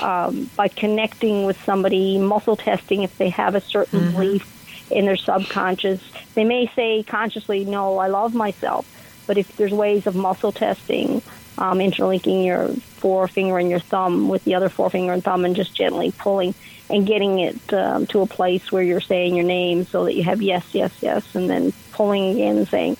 um, 0.00 0.50
by 0.56 0.66
connecting 0.66 1.44
with 1.44 1.62
somebody, 1.62 2.18
muscle 2.18 2.56
testing 2.56 3.04
if 3.04 3.16
they 3.18 3.28
have 3.28 3.54
a 3.54 3.60
certain 3.60 4.00
mm-hmm. 4.00 4.12
belief 4.12 4.90
in 4.90 5.04
their 5.04 5.16
subconscious. 5.16 6.02
They 6.34 6.42
may 6.42 6.66
say 6.74 7.04
consciously, 7.04 7.64
"No, 7.64 7.98
I 7.98 8.08
love 8.08 8.34
myself," 8.34 8.88
but 9.28 9.38
if 9.38 9.56
there's 9.56 9.72
ways 9.72 10.08
of 10.08 10.16
muscle 10.16 10.50
testing 10.50 11.22
um, 11.58 11.80
interlinking 11.80 12.42
your 12.42 12.68
forefinger 12.68 13.58
and 13.58 13.70
your 13.70 13.80
thumb 13.80 14.28
with 14.28 14.44
the 14.44 14.54
other 14.54 14.68
forefinger 14.68 15.12
and 15.12 15.22
thumb 15.22 15.44
and 15.44 15.56
just 15.56 15.74
gently 15.74 16.12
pulling 16.12 16.54
and 16.90 17.06
getting 17.06 17.38
it 17.38 17.72
um, 17.72 18.06
to 18.06 18.20
a 18.20 18.26
place 18.26 18.70
where 18.70 18.82
you're 18.82 19.00
saying 19.00 19.34
your 19.34 19.44
name 19.44 19.84
so 19.84 20.04
that 20.04 20.14
you 20.14 20.22
have 20.22 20.42
yes, 20.42 20.74
yes, 20.74 20.92
yes, 21.00 21.34
and 21.34 21.48
then 21.48 21.72
pulling 21.92 22.34
again 22.34 22.58
and 22.58 22.68
saying 22.68 22.96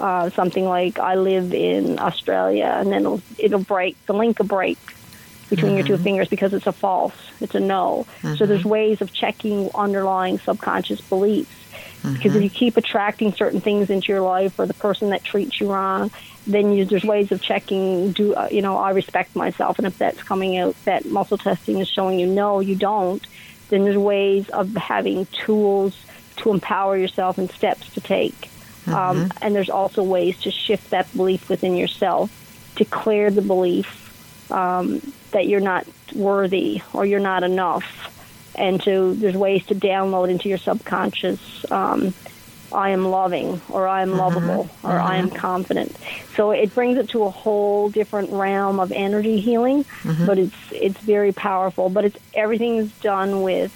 uh, 0.00 0.30
something 0.30 0.64
like 0.64 0.98
"I 0.98 1.14
live 1.14 1.54
in 1.54 1.98
Australia," 1.98 2.74
and 2.76 2.90
then 2.90 3.02
it'll, 3.02 3.22
it'll 3.38 3.60
break 3.60 3.96
the 4.06 4.14
link 4.14 4.38
will 4.38 4.46
break 4.46 4.78
between 5.50 5.72
mm-hmm. 5.72 5.78
your 5.78 5.86
two 5.86 5.94
mm-hmm. 5.94 6.02
fingers 6.02 6.28
because 6.28 6.54
it's 6.54 6.66
a 6.66 6.72
false, 6.72 7.14
it's 7.40 7.54
a 7.54 7.60
no. 7.60 8.06
Mm-hmm. 8.22 8.34
So 8.36 8.46
there's 8.46 8.64
ways 8.64 9.00
of 9.00 9.12
checking 9.12 9.70
underlying 9.74 10.38
subconscious 10.38 11.00
beliefs. 11.00 11.52
Mm-hmm. 12.04 12.14
Because 12.14 12.36
if 12.36 12.42
you 12.42 12.50
keep 12.50 12.76
attracting 12.76 13.32
certain 13.32 13.62
things 13.62 13.88
into 13.88 14.12
your 14.12 14.20
life, 14.20 14.58
or 14.58 14.66
the 14.66 14.74
person 14.74 15.10
that 15.10 15.24
treats 15.24 15.58
you 15.58 15.72
wrong, 15.72 16.10
then 16.46 16.72
you, 16.72 16.84
there's 16.84 17.02
ways 17.02 17.32
of 17.32 17.40
checking. 17.40 18.12
Do 18.12 18.34
uh, 18.34 18.48
you 18.50 18.60
know? 18.60 18.76
I 18.76 18.90
respect 18.90 19.34
myself, 19.34 19.78
and 19.78 19.86
if 19.86 19.96
that's 19.96 20.22
coming 20.22 20.58
out, 20.58 20.76
that 20.84 21.06
muscle 21.06 21.38
testing 21.38 21.78
is 21.78 21.88
showing 21.88 22.20
you 22.20 22.26
no, 22.26 22.60
you 22.60 22.76
don't. 22.76 23.26
Then 23.70 23.84
there's 23.84 23.96
ways 23.96 24.50
of 24.50 24.74
having 24.74 25.24
tools 25.26 26.04
to 26.36 26.50
empower 26.50 26.98
yourself 26.98 27.38
and 27.38 27.50
steps 27.50 27.92
to 27.94 28.02
take. 28.02 28.50
Um, 28.86 28.92
mm-hmm. 28.92 29.22
Um, 29.22 29.30
and 29.40 29.54
there's 29.54 29.70
also 29.70 30.02
ways 30.02 30.38
to 30.42 30.50
shift 30.50 30.90
that 30.90 31.10
belief 31.16 31.48
within 31.48 31.74
yourself 31.74 32.30
to 32.76 32.84
clear 32.84 33.30
the 33.30 33.40
belief 33.40 34.52
um, 34.52 35.00
that 35.30 35.46
you're 35.46 35.60
not 35.60 35.86
worthy 36.14 36.82
or 36.92 37.06
you're 37.06 37.20
not 37.20 37.42
enough. 37.42 38.10
And 38.54 38.80
to 38.82 39.14
there's 39.14 39.36
ways 39.36 39.66
to 39.66 39.74
download 39.74 40.30
into 40.30 40.48
your 40.48 40.58
subconscious. 40.58 41.70
Um, 41.70 42.14
I 42.72 42.90
am 42.90 43.06
loving, 43.06 43.60
or 43.68 43.86
I 43.86 44.02
am 44.02 44.10
mm-hmm. 44.10 44.18
lovable, 44.18 44.70
or. 44.82 44.90
I 44.90 45.16
am 45.16 45.28
mm-hmm. 45.28 45.36
confident. 45.36 45.96
So 46.34 46.50
it 46.50 46.74
brings 46.74 46.98
it 46.98 47.08
to 47.10 47.22
a 47.22 47.30
whole 47.30 47.88
different 47.88 48.30
realm 48.30 48.80
of 48.80 48.90
energy 48.90 49.38
healing, 49.40 49.84
mm-hmm. 49.84 50.26
but 50.26 50.38
it's 50.38 50.56
it's 50.72 50.98
very 50.98 51.32
powerful. 51.32 51.88
But 51.88 52.06
it's 52.06 52.18
everything 52.34 52.76
is 52.76 52.92
done 52.98 53.42
with 53.42 53.72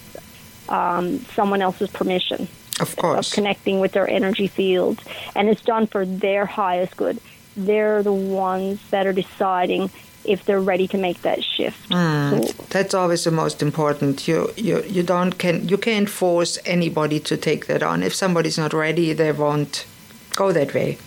um, 0.68 1.18
someone 1.35 1.62
else's 1.62 1.90
permission. 1.90 2.49
Of 2.80 2.94
course, 2.97 3.28
of 3.28 3.35
connecting 3.35 3.80
with 3.80 3.92
their 3.92 4.08
energy 4.08 4.47
field 4.47 5.02
and 5.35 5.49
it's 5.49 5.62
done 5.62 5.88
for 5.88 6.06
their 6.06 6.47
highest 6.47 6.97
good. 6.97 7.18
They're 7.56 8.04
the 8.04 8.12
ones 8.12 8.80
that 8.90 9.04
are 9.06 9.12
deciding 9.12 9.90
if 10.28 10.44
they're 10.44 10.61
ready 10.61 10.87
to 10.88 10.99
make 10.99 11.23
that 11.23 11.42
shift. 11.42 11.88
Mm, 11.90 12.47
so, 12.47 12.64
that's 12.70 12.94
always 12.94 13.25
the 13.25 13.30
most 13.30 13.62
important. 13.62 14.28
You 14.28 14.52
you 14.56 14.82
you 14.85 15.02
don't 15.02 15.38
can 15.38 15.68
you 15.68 15.78
can't 15.78 16.08
force 16.08 16.58
anybody 16.64 17.20
to 17.20 17.37
take 17.37 17.66
that 17.66 17.82
on. 17.82 18.02
If 18.02 18.14
somebody's 18.14 18.58
not 18.58 18.73
ready, 18.73 19.12
they 19.12 19.32
won't 19.32 19.87
go 20.35 20.52
that 20.52 20.75
way. 20.75 20.99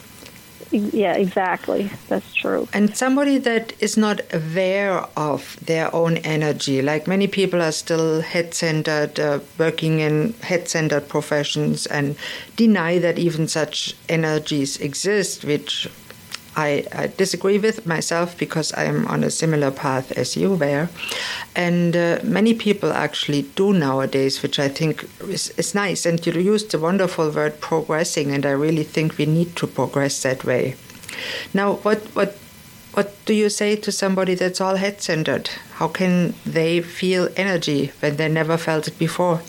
Yeah, 0.71 1.15
exactly. 1.15 1.91
That's 2.07 2.33
true. 2.33 2.67
And 2.71 2.95
somebody 2.95 3.37
that 3.39 3.73
is 3.79 3.97
not 3.97 4.21
aware 4.33 5.05
of 5.17 5.57
their 5.65 5.93
own 5.93 6.17
energy, 6.17 6.81
like 6.81 7.07
many 7.07 7.27
people 7.27 7.61
are 7.61 7.73
still 7.73 8.21
head 8.21 8.53
centered, 8.53 9.19
uh, 9.19 9.39
working 9.57 9.99
in 9.99 10.33
head 10.41 10.69
centered 10.69 11.09
professions, 11.09 11.87
and 11.87 12.15
deny 12.55 12.99
that 12.99 13.19
even 13.19 13.49
such 13.49 13.95
energies 14.07 14.77
exist, 14.77 15.43
which 15.43 15.89
I, 16.55 16.85
I, 16.93 17.07
disagree 17.07 17.57
with 17.59 17.85
myself 17.85 18.37
because 18.37 18.73
I 18.73 18.83
am 18.83 19.07
on 19.07 19.23
a 19.23 19.29
similar 19.29 19.71
path 19.71 20.11
as 20.11 20.35
you 20.35 20.55
were. 20.55 20.89
And 21.55 21.95
uh, 21.95 22.19
many 22.23 22.53
people 22.53 22.91
actually 22.91 23.43
do 23.55 23.71
nowadays, 23.71 24.41
which 24.43 24.59
I 24.59 24.67
think 24.67 25.07
is, 25.21 25.49
is 25.51 25.73
nice. 25.73 26.05
And 26.05 26.25
you 26.25 26.33
used 26.33 26.71
the 26.71 26.79
wonderful 26.79 27.31
word 27.31 27.61
progressing, 27.61 28.31
and 28.31 28.45
I 28.45 28.51
really 28.51 28.83
think 28.83 29.17
we 29.17 29.25
need 29.25 29.55
to 29.57 29.67
progress 29.67 30.23
that 30.23 30.43
way. 30.43 30.75
Now, 31.53 31.75
what, 31.75 31.99
what, 32.15 32.37
what 32.93 33.13
do 33.25 33.33
you 33.33 33.49
say 33.49 33.77
to 33.77 33.91
somebody 33.91 34.35
that's 34.35 34.59
all 34.59 34.75
head 34.75 35.01
centered? 35.01 35.49
How 35.75 35.87
can 35.87 36.33
they 36.45 36.81
feel 36.81 37.29
energy 37.37 37.91
when 38.01 38.17
they 38.17 38.27
never 38.27 38.57
felt 38.57 38.87
it 38.89 38.99
before? 38.99 39.41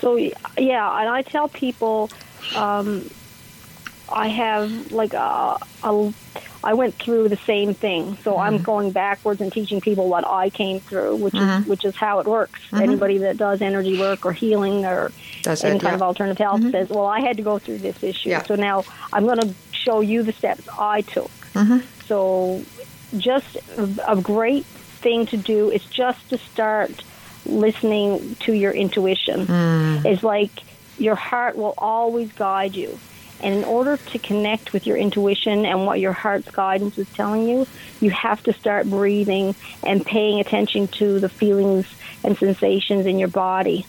So, 0.00 0.16
yeah, 0.16 1.00
and 1.00 1.08
I 1.08 1.22
tell 1.22 1.48
people. 1.48 2.10
Um, 2.56 3.08
I 4.12 4.28
have 4.28 4.92
like 4.92 5.14
a, 5.14 5.58
a 5.82 6.12
I 6.62 6.74
went 6.74 6.94
through 6.94 7.28
the 7.28 7.36
same 7.36 7.72
thing, 7.72 8.16
so 8.18 8.32
mm-hmm. 8.32 8.40
I'm 8.40 8.62
going 8.62 8.90
backwards 8.92 9.40
and 9.40 9.52
teaching 9.52 9.80
people 9.80 10.08
what 10.08 10.26
I 10.26 10.50
came 10.50 10.80
through, 10.80 11.16
which 11.16 11.34
mm-hmm. 11.34 11.62
is 11.62 11.68
which 11.68 11.84
is 11.84 11.96
how 11.96 12.20
it 12.20 12.26
works. 12.26 12.60
Mm-hmm. 12.66 12.82
Anybody 12.82 13.18
that 13.18 13.36
does 13.36 13.62
energy 13.62 13.98
work 13.98 14.26
or 14.26 14.32
healing 14.32 14.84
or 14.84 15.10
does 15.42 15.64
any 15.64 15.76
it, 15.76 15.82
kind 15.82 15.92
yeah. 15.92 15.96
of 15.96 16.02
alternative 16.02 16.38
health 16.38 16.60
mm-hmm. 16.60 16.70
says, 16.70 16.90
"Well, 16.90 17.06
I 17.06 17.20
had 17.20 17.36
to 17.38 17.42
go 17.42 17.58
through 17.58 17.78
this 17.78 18.02
issue, 18.02 18.30
yeah. 18.30 18.42
so 18.42 18.56
now 18.56 18.84
I'm 19.12 19.24
going 19.24 19.40
to 19.40 19.54
show 19.72 20.00
you 20.00 20.22
the 20.22 20.32
steps 20.32 20.68
I 20.78 21.00
took." 21.00 21.30
Mm-hmm. 21.54 21.78
So, 22.04 22.62
just 23.16 23.56
a 24.06 24.20
great 24.20 24.66
thing 24.66 25.26
to 25.26 25.36
do 25.36 25.70
is 25.70 25.84
just 25.86 26.28
to 26.28 26.38
start 26.38 27.02
listening 27.46 28.34
to 28.40 28.52
your 28.52 28.72
intuition. 28.72 29.46
Mm. 29.46 30.04
It's 30.04 30.22
like 30.22 30.50
your 30.98 31.14
heart 31.14 31.56
will 31.56 31.74
always 31.78 32.30
guide 32.32 32.74
you. 32.74 32.98
And 33.42 33.54
in 33.54 33.64
order 33.64 33.96
to 33.96 34.18
connect 34.18 34.72
with 34.72 34.86
your 34.86 34.96
intuition 34.96 35.64
and 35.64 35.86
what 35.86 36.00
your 36.00 36.12
heart's 36.12 36.50
guidance 36.50 36.98
is 36.98 37.08
telling 37.14 37.48
you, 37.48 37.66
you 38.00 38.10
have 38.10 38.42
to 38.44 38.52
start 38.52 38.88
breathing 38.88 39.54
and 39.82 40.04
paying 40.04 40.40
attention 40.40 40.88
to 40.88 41.20
the 41.20 41.28
feelings 41.28 41.86
and 42.24 42.36
sensations 42.36 43.06
in 43.06 43.18
your 43.18 43.28
body. 43.28 43.86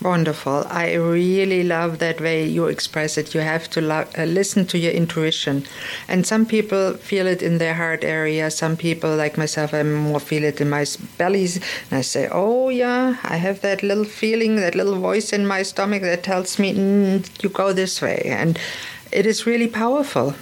Wonderful. 0.00 0.66
I 0.68 0.94
really 0.94 1.62
love 1.62 2.00
that 2.00 2.20
way 2.20 2.44
you 2.44 2.66
express 2.66 3.16
it. 3.16 3.34
You 3.34 3.40
have 3.40 3.70
to 3.70 3.80
lo- 3.80 4.08
uh, 4.18 4.24
listen 4.24 4.66
to 4.66 4.78
your 4.78 4.90
intuition. 4.90 5.64
And 6.08 6.26
some 6.26 6.44
people 6.44 6.94
feel 6.94 7.26
it 7.28 7.40
in 7.40 7.58
their 7.58 7.74
heart 7.74 8.02
area. 8.02 8.50
Some 8.50 8.76
people, 8.76 9.14
like 9.14 9.38
myself, 9.38 9.72
I 9.72 9.84
more 9.84 10.18
feel 10.18 10.42
it 10.42 10.60
in 10.60 10.70
my 10.70 10.86
belly. 11.18 11.44
And 11.44 11.98
I 11.98 12.00
say, 12.00 12.28
oh, 12.32 12.68
yeah, 12.68 13.16
I 13.22 13.36
have 13.36 13.60
that 13.60 13.84
little 13.84 14.04
feeling, 14.04 14.56
that 14.56 14.74
little 14.74 14.98
voice 14.98 15.32
in 15.32 15.46
my 15.46 15.62
stomach 15.62 16.02
that 16.02 16.24
tells 16.24 16.58
me, 16.58 16.74
mm, 16.74 17.42
you 17.42 17.48
go 17.50 17.72
this 17.72 18.02
way. 18.02 18.22
And 18.24 18.58
it 19.12 19.26
is 19.26 19.46
really 19.46 19.68
powerful. 19.68 20.34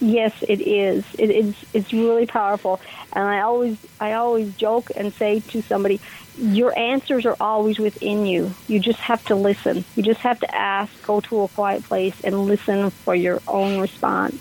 Yes, 0.00 0.32
it 0.48 0.62
is. 0.62 1.04
It 1.18 1.30
is. 1.30 1.54
It's 1.74 1.92
really 1.92 2.24
powerful, 2.24 2.80
and 3.12 3.24
I 3.24 3.40
always, 3.40 3.76
I 4.00 4.14
always 4.14 4.54
joke 4.56 4.90
and 4.96 5.12
say 5.12 5.40
to 5.40 5.60
somebody, 5.60 6.00
"Your 6.38 6.76
answers 6.78 7.26
are 7.26 7.36
always 7.38 7.78
within 7.78 8.24
you. 8.24 8.54
You 8.66 8.80
just 8.80 9.00
have 9.00 9.22
to 9.26 9.34
listen. 9.34 9.84
You 9.96 10.02
just 10.02 10.20
have 10.20 10.40
to 10.40 10.54
ask, 10.54 10.90
go 11.06 11.20
to 11.20 11.42
a 11.42 11.48
quiet 11.48 11.84
place, 11.84 12.18
and 12.24 12.46
listen 12.46 12.90
for 12.90 13.14
your 13.14 13.42
own 13.46 13.78
response." 13.78 14.40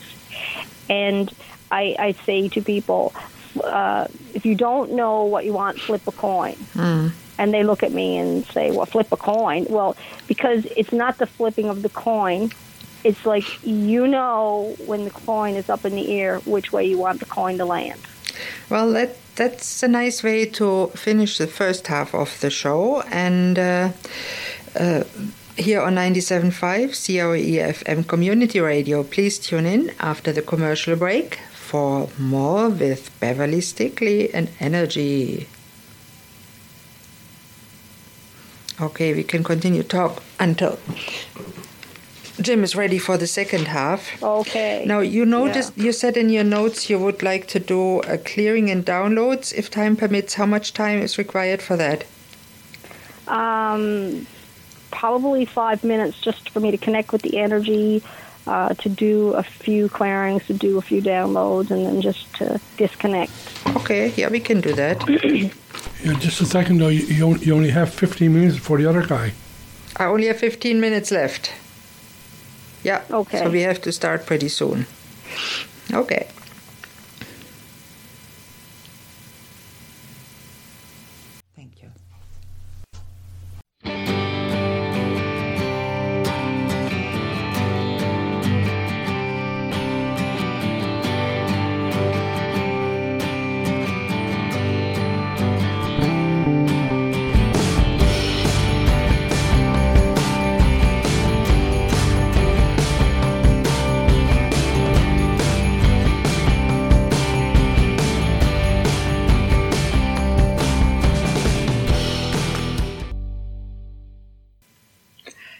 And 0.89 1.29
I, 1.69 1.95
I 1.99 2.11
say 2.25 2.47
to 2.49 2.61
people, 2.61 3.13
uh, 3.61 4.07
if 4.33 4.45
you 4.45 4.55
don't 4.55 4.93
know 4.93 5.25
what 5.25 5.43
you 5.43 5.51
want, 5.51 5.79
flip 5.79 6.07
a 6.07 6.11
coin. 6.13 6.55
Mm. 6.73 7.11
And 7.37 7.53
they 7.53 7.63
look 7.63 7.83
at 7.83 7.91
me 7.91 8.17
and 8.17 8.45
say, 8.45 8.71
"Well, 8.71 8.85
flip 8.85 9.11
a 9.11 9.17
coin." 9.17 9.65
Well, 9.69 9.97
because 10.27 10.65
it's 10.77 10.93
not 10.93 11.17
the 11.17 11.27
flipping 11.27 11.67
of 11.67 11.81
the 11.81 11.89
coin 11.89 12.51
it's 13.03 13.25
like 13.25 13.45
you 13.65 14.07
know 14.07 14.75
when 14.85 15.05
the 15.05 15.11
coin 15.11 15.55
is 15.55 15.69
up 15.69 15.85
in 15.85 15.95
the 15.95 16.19
air 16.19 16.39
which 16.39 16.71
way 16.71 16.85
you 16.85 16.97
want 16.97 17.19
the 17.19 17.25
coin 17.25 17.57
to 17.57 17.65
land. 17.65 18.01
Well, 18.69 18.91
that 18.93 19.17
that's 19.35 19.83
a 19.83 19.87
nice 19.87 20.23
way 20.23 20.45
to 20.45 20.87
finish 20.95 21.37
the 21.37 21.47
first 21.47 21.87
half 21.87 22.13
of 22.13 22.39
the 22.41 22.49
show, 22.49 23.01
and 23.03 23.57
uh, 23.57 23.91
uh, 24.75 25.03
here 25.57 25.81
on 25.81 25.95
97.5 25.95 26.91
CIOE 26.91 27.73
FM 27.73 28.07
Community 28.07 28.59
Radio. 28.59 29.03
Please 29.03 29.39
tune 29.39 29.65
in 29.65 29.91
after 29.99 30.31
the 30.31 30.41
commercial 30.41 30.95
break 30.95 31.39
for 31.53 32.09
more 32.17 32.69
with 32.69 33.17
Beverly 33.19 33.59
Stickley 33.59 34.29
and 34.33 34.49
Energy. 34.59 35.47
Okay, 38.81 39.13
we 39.13 39.23
can 39.23 39.43
continue 39.43 39.83
talk 39.83 40.23
until 40.39 40.79
Jim 42.41 42.63
is 42.63 42.75
ready 42.75 42.97
for 42.97 43.17
the 43.17 43.27
second 43.27 43.67
half. 43.67 44.21
Okay. 44.23 44.83
Now, 44.85 44.99
you 44.99 45.25
noticed, 45.25 45.73
yeah. 45.75 45.85
you 45.85 45.91
said 45.91 46.15
in 46.17 46.29
your 46.29 46.43
notes 46.43 46.89
you 46.89 46.97
would 46.97 47.21
like 47.21 47.47
to 47.47 47.59
do 47.59 47.99
a 48.01 48.17
clearing 48.17 48.69
and 48.69 48.85
downloads 48.85 49.53
if 49.53 49.69
time 49.69 49.95
permits. 49.95 50.35
How 50.35 50.45
much 50.45 50.73
time 50.73 51.01
is 51.01 51.17
required 51.17 51.61
for 51.61 51.75
that? 51.77 52.05
Um, 53.27 54.25
probably 54.91 55.45
five 55.45 55.83
minutes 55.83 56.19
just 56.19 56.49
for 56.49 56.59
me 56.59 56.71
to 56.71 56.77
connect 56.77 57.11
with 57.11 57.21
the 57.21 57.37
energy, 57.37 58.01
uh, 58.47 58.73
to 58.75 58.89
do 58.89 59.33
a 59.33 59.43
few 59.43 59.89
clearings, 59.89 60.45
to 60.47 60.53
do 60.53 60.77
a 60.77 60.81
few 60.81 61.01
downloads, 61.01 61.71
and 61.71 61.85
then 61.85 62.01
just 62.01 62.33
to 62.35 62.59
disconnect. 62.77 63.31
Okay, 63.75 64.13
yeah, 64.15 64.29
we 64.29 64.39
can 64.39 64.61
do 64.61 64.73
that. 64.73 65.07
yeah, 66.03 66.13
just 66.19 66.41
a 66.41 66.45
second 66.45 66.79
though, 66.79 66.87
you, 66.87 67.35
you 67.37 67.53
only 67.53 67.69
have 67.69 67.93
15 67.93 68.33
minutes 68.33 68.57
for 68.57 68.77
the 68.77 68.85
other 68.85 69.05
guy. 69.05 69.33
I 69.97 70.05
only 70.05 70.27
have 70.27 70.37
15 70.37 70.79
minutes 70.79 71.11
left. 71.11 71.51
Yeah. 72.83 73.03
Okay. 73.11 73.39
So 73.39 73.49
we 73.49 73.61
have 73.61 73.81
to 73.81 73.91
start 73.91 74.25
pretty 74.25 74.49
soon. 74.49 74.85
Okay. 75.93 76.27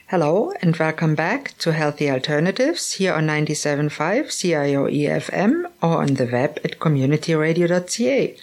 Hello 0.10 0.52
and 0.60 0.76
welcome 0.76 1.14
back 1.14 1.56
to 1.60 1.72
Healthy 1.72 2.10
Alternatives 2.10 2.94
here 2.94 3.14
on 3.14 3.28
97.5 3.28 3.92
CIOE 4.32 5.08
FM 5.08 5.66
or 5.84 6.02
on 6.02 6.16
the 6.16 6.26
web 6.26 6.58
at 6.64 6.80
communityradio.ca. 6.80 8.36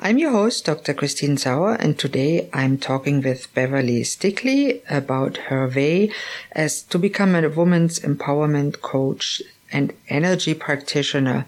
I'm 0.00 0.18
your 0.18 0.32
host, 0.32 0.64
Dr. 0.64 0.94
Christine 0.94 1.36
Sauer, 1.36 1.74
and 1.74 1.96
today 1.96 2.50
I'm 2.52 2.76
talking 2.76 3.22
with 3.22 3.54
Beverly 3.54 4.02
Stickley 4.02 4.82
about 4.90 5.36
her 5.46 5.68
way 5.68 6.10
as 6.50 6.82
to 6.82 6.98
become 6.98 7.36
a 7.36 7.48
woman's 7.48 8.00
empowerment 8.00 8.80
coach 8.80 9.40
and 9.70 9.92
energy 10.08 10.54
practitioner. 10.54 11.46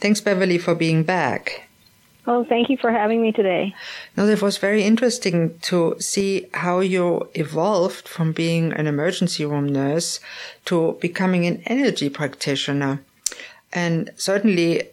Thanks, 0.00 0.22
Beverly, 0.22 0.56
for 0.56 0.74
being 0.74 1.02
back. 1.02 1.63
Oh, 2.26 2.44
thank 2.44 2.70
you 2.70 2.78
for 2.78 2.90
having 2.90 3.20
me 3.20 3.32
today. 3.32 3.74
No, 4.16 4.26
it 4.26 4.40
was 4.40 4.56
very 4.56 4.82
interesting 4.82 5.58
to 5.62 5.96
see 5.98 6.46
how 6.54 6.80
you 6.80 7.28
evolved 7.34 8.08
from 8.08 8.32
being 8.32 8.72
an 8.72 8.86
emergency 8.86 9.44
room 9.44 9.68
nurse 9.68 10.20
to 10.64 10.96
becoming 11.00 11.46
an 11.46 11.62
energy 11.66 12.08
practitioner. 12.08 13.02
And 13.72 14.10
certainly, 14.16 14.88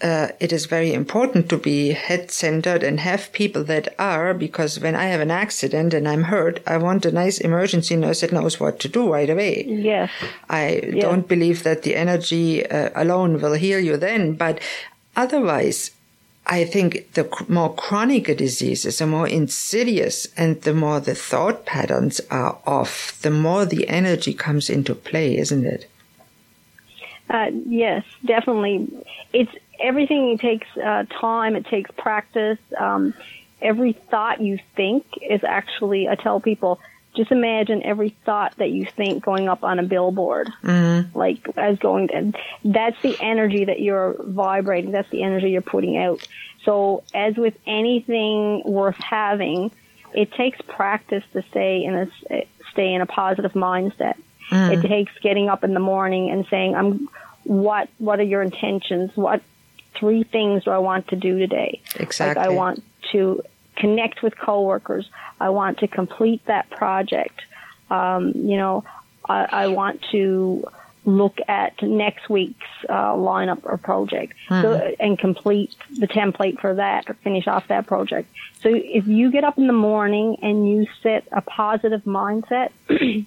uh, 0.00 0.28
it 0.38 0.52
is 0.52 0.66
very 0.66 0.94
important 0.94 1.48
to 1.48 1.58
be 1.58 1.90
head 1.90 2.30
centered 2.30 2.82
and 2.82 3.00
have 3.00 3.32
people 3.32 3.64
that 3.64 3.94
are, 3.98 4.32
because 4.32 4.78
when 4.78 4.94
I 4.94 5.06
have 5.06 5.20
an 5.20 5.30
accident 5.30 5.92
and 5.92 6.08
I'm 6.08 6.24
hurt, 6.24 6.60
I 6.66 6.76
want 6.76 7.04
a 7.04 7.12
nice 7.12 7.38
emergency 7.38 7.96
nurse 7.96 8.20
that 8.20 8.32
knows 8.32 8.60
what 8.60 8.78
to 8.80 8.88
do 8.88 9.12
right 9.12 9.28
away. 9.28 9.64
Yes. 9.66 10.10
I 10.48 10.80
yes. 10.84 11.02
don't 11.02 11.26
believe 11.26 11.64
that 11.64 11.82
the 11.82 11.96
energy 11.96 12.64
uh, 12.64 12.90
alone 12.94 13.40
will 13.40 13.54
heal 13.54 13.80
you 13.80 13.96
then, 13.96 14.34
but 14.34 14.60
otherwise, 15.16 15.90
I 16.52 16.64
think 16.64 17.12
the 17.12 17.30
more 17.48 17.72
chronic 17.72 18.28
a 18.28 18.34
disease 18.34 18.84
is, 18.84 18.98
the 18.98 19.06
more 19.06 19.28
insidious 19.28 20.26
and 20.36 20.60
the 20.62 20.74
more 20.74 20.98
the 20.98 21.14
thought 21.14 21.64
patterns 21.64 22.20
are 22.28 22.58
off, 22.66 23.16
the 23.22 23.30
more 23.30 23.64
the 23.64 23.88
energy 23.88 24.34
comes 24.34 24.68
into 24.68 24.96
play, 24.96 25.38
isn't 25.38 25.64
it? 25.64 25.88
Uh, 27.30 27.52
yes, 27.66 28.04
definitely. 28.26 28.88
It's 29.32 29.52
everything 29.78 30.36
takes 30.38 30.66
uh, 30.76 31.04
time. 31.20 31.54
It 31.54 31.66
takes 31.66 31.88
practice. 31.92 32.58
Um, 32.76 33.14
every 33.62 33.92
thought 33.92 34.40
you 34.40 34.58
think 34.74 35.04
is 35.22 35.44
actually. 35.44 36.08
I 36.08 36.16
tell 36.16 36.40
people 36.40 36.80
just 37.16 37.32
imagine 37.32 37.82
every 37.82 38.10
thought 38.24 38.54
that 38.58 38.70
you 38.70 38.86
think 38.86 39.24
going 39.24 39.48
up 39.48 39.64
on 39.64 39.78
a 39.78 39.82
billboard, 39.82 40.48
mm-hmm. 40.62 41.16
like 41.18 41.46
as 41.56 41.78
going. 41.78 42.08
To, 42.08 42.32
that's 42.64 43.00
the 43.02 43.16
energy 43.20 43.64
that 43.64 43.80
you're 43.80 44.16
vibrating. 44.18 44.92
That's 44.92 45.10
the 45.10 45.22
energy 45.22 45.50
you're 45.50 45.62
putting 45.62 45.96
out. 45.96 46.26
So, 46.64 47.02
as 47.14 47.36
with 47.36 47.54
anything 47.66 48.62
worth 48.64 48.96
having, 48.96 49.72
it 50.14 50.32
takes 50.32 50.60
practice 50.62 51.24
to 51.32 51.42
stay 51.50 51.84
in 51.84 51.94
a 51.94 52.46
stay 52.72 52.94
in 52.94 53.00
a 53.00 53.06
positive 53.06 53.52
mindset. 53.52 54.14
Mm. 54.50 54.76
It 54.84 54.88
takes 54.88 55.12
getting 55.22 55.48
up 55.48 55.64
in 55.64 55.74
the 55.74 55.80
morning 55.80 56.30
and 56.30 56.46
saying, 56.48 56.76
"I'm 56.76 57.08
what 57.44 57.88
what 57.98 58.20
are 58.20 58.24
your 58.24 58.42
intentions? 58.42 59.10
What 59.16 59.42
three 59.96 60.22
things 60.22 60.64
do 60.64 60.70
I 60.70 60.78
want 60.78 61.08
to 61.08 61.16
do 61.16 61.38
today? 61.38 61.80
Exactly. 61.96 62.40
Like 62.40 62.50
I 62.50 62.54
want 62.54 62.84
to 63.12 63.42
connect 63.80 64.22
with 64.22 64.36
coworkers. 64.38 65.08
I 65.40 65.50
want 65.50 65.78
to 65.78 65.88
complete 65.88 66.44
that 66.46 66.70
project. 66.70 67.40
Um, 67.90 68.32
you 68.34 68.56
know, 68.56 68.84
I, 69.28 69.44
I, 69.64 69.66
want 69.68 70.04
to 70.12 70.64
look 71.04 71.38
at 71.48 71.82
next 71.82 72.28
week's 72.28 72.66
uh, 72.88 73.12
lineup 73.14 73.60
or 73.64 73.76
project 73.78 74.34
mm-hmm. 74.48 74.62
so, 74.62 74.94
and 75.00 75.18
complete 75.18 75.74
the 75.98 76.06
template 76.06 76.60
for 76.60 76.74
that 76.74 77.08
or 77.08 77.14
finish 77.14 77.48
off 77.48 77.66
that 77.68 77.86
project. 77.86 78.28
So 78.62 78.68
if 78.72 79.08
you 79.08 79.32
get 79.32 79.42
up 79.42 79.58
in 79.58 79.66
the 79.66 79.72
morning 79.72 80.36
and 80.42 80.68
you 80.68 80.86
set 81.02 81.26
a 81.32 81.40
positive 81.40 82.02
mindset, 82.04 82.70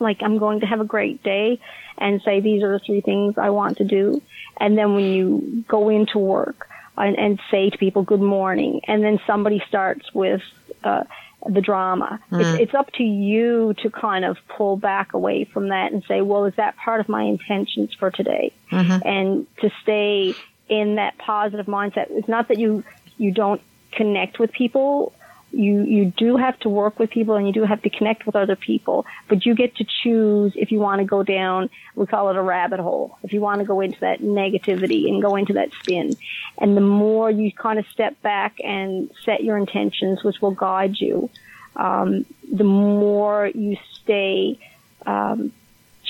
like 0.00 0.22
I'm 0.22 0.38
going 0.38 0.60
to 0.60 0.66
have 0.66 0.80
a 0.80 0.84
great 0.84 1.22
day 1.22 1.60
and 1.98 2.20
say 2.22 2.40
these 2.40 2.62
are 2.62 2.72
the 2.72 2.80
three 2.80 3.00
things 3.00 3.38
I 3.38 3.50
want 3.50 3.78
to 3.78 3.84
do. 3.84 4.22
And 4.56 4.76
then 4.76 4.94
when 4.94 5.04
you 5.04 5.64
go 5.68 5.88
into 5.88 6.18
work, 6.18 6.68
and, 6.96 7.18
and 7.18 7.40
say 7.50 7.70
to 7.70 7.78
people 7.78 8.02
good 8.02 8.20
morning 8.20 8.80
and 8.86 9.02
then 9.02 9.18
somebody 9.26 9.62
starts 9.68 10.12
with 10.14 10.42
uh, 10.84 11.04
the 11.46 11.60
drama 11.60 12.20
mm. 12.30 12.40
it's, 12.40 12.60
it's 12.60 12.74
up 12.74 12.90
to 12.92 13.02
you 13.02 13.74
to 13.82 13.90
kind 13.90 14.24
of 14.24 14.36
pull 14.48 14.76
back 14.76 15.12
away 15.12 15.44
from 15.44 15.68
that 15.68 15.92
and 15.92 16.02
say 16.08 16.20
well 16.20 16.44
is 16.44 16.54
that 16.56 16.76
part 16.76 17.00
of 17.00 17.08
my 17.08 17.22
intentions 17.22 17.92
for 17.94 18.10
today 18.10 18.52
mm-hmm. 18.70 19.06
and 19.06 19.46
to 19.60 19.70
stay 19.82 20.34
in 20.68 20.96
that 20.96 21.16
positive 21.18 21.66
mindset 21.66 22.06
it's 22.10 22.28
not 22.28 22.48
that 22.48 22.58
you 22.58 22.82
you 23.18 23.30
don't 23.30 23.60
connect 23.92 24.38
with 24.38 24.50
people 24.52 25.12
you 25.54 25.82
you 25.84 26.06
do 26.16 26.36
have 26.36 26.58
to 26.60 26.68
work 26.68 26.98
with 26.98 27.10
people 27.10 27.36
and 27.36 27.46
you 27.46 27.52
do 27.52 27.64
have 27.64 27.82
to 27.82 27.90
connect 27.90 28.26
with 28.26 28.36
other 28.36 28.56
people, 28.56 29.06
but 29.28 29.46
you 29.46 29.54
get 29.54 29.76
to 29.76 29.84
choose 30.02 30.52
if 30.56 30.72
you 30.72 30.78
want 30.78 31.00
to 31.00 31.04
go 31.04 31.22
down. 31.22 31.70
We 31.94 32.06
call 32.06 32.30
it 32.30 32.36
a 32.36 32.42
rabbit 32.42 32.80
hole. 32.80 33.18
If 33.22 33.32
you 33.32 33.40
want 33.40 33.60
to 33.60 33.64
go 33.64 33.80
into 33.80 34.00
that 34.00 34.20
negativity 34.20 35.08
and 35.08 35.22
go 35.22 35.36
into 35.36 35.54
that 35.54 35.72
spin, 35.80 36.16
and 36.58 36.76
the 36.76 36.80
more 36.80 37.30
you 37.30 37.52
kind 37.52 37.78
of 37.78 37.86
step 37.88 38.20
back 38.22 38.56
and 38.62 39.10
set 39.24 39.44
your 39.44 39.56
intentions, 39.56 40.22
which 40.24 40.40
will 40.40 40.54
guide 40.54 40.96
you, 40.98 41.30
um, 41.76 42.24
the 42.52 42.64
more 42.64 43.46
you 43.46 43.76
stay. 44.02 44.58
Um, 45.06 45.52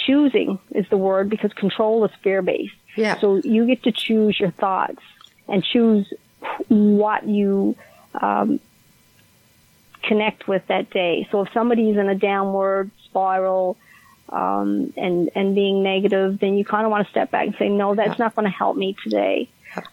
choosing 0.07 0.59
is 0.71 0.87
the 0.91 0.97
word 0.97 1.31
because 1.31 1.53
control 1.53 2.05
is 2.05 2.11
fear 2.23 2.43
based. 2.43 2.75
Yeah. 2.97 3.19
So 3.21 3.37
you 3.37 3.67
get 3.67 3.83
to 3.85 3.93
choose 3.93 4.39
your 4.39 4.51
thoughts 4.51 5.03
and 5.49 5.65
choose 5.65 6.13
what 6.69 7.27
you 7.27 7.77
um, 8.21 8.61
connect 10.09 10.47
with 10.49 10.67
that 10.69 10.91
day. 10.91 11.27
So 11.31 11.43
if 11.43 11.53
somebody's 11.53 11.97
in 11.97 12.09
a 12.09 12.15
downward 12.15 12.91
spiral 13.07 13.77
um, 14.29 14.93
and 14.97 15.31
and 15.35 15.55
being 15.55 15.83
negative, 15.83 16.39
then 16.41 16.57
you 16.57 16.65
kind 16.65 16.85
of 16.85 16.91
want 16.91 17.07
to 17.07 17.11
step 17.11 17.31
back 17.31 17.47
and 17.47 17.57
say, 17.59 17.69
no, 17.69 17.95
that's 17.95 18.19
not 18.19 18.35
going 18.35 18.45
to 18.45 18.57
help 18.57 18.77
me 18.77 18.97
today. 19.03 19.49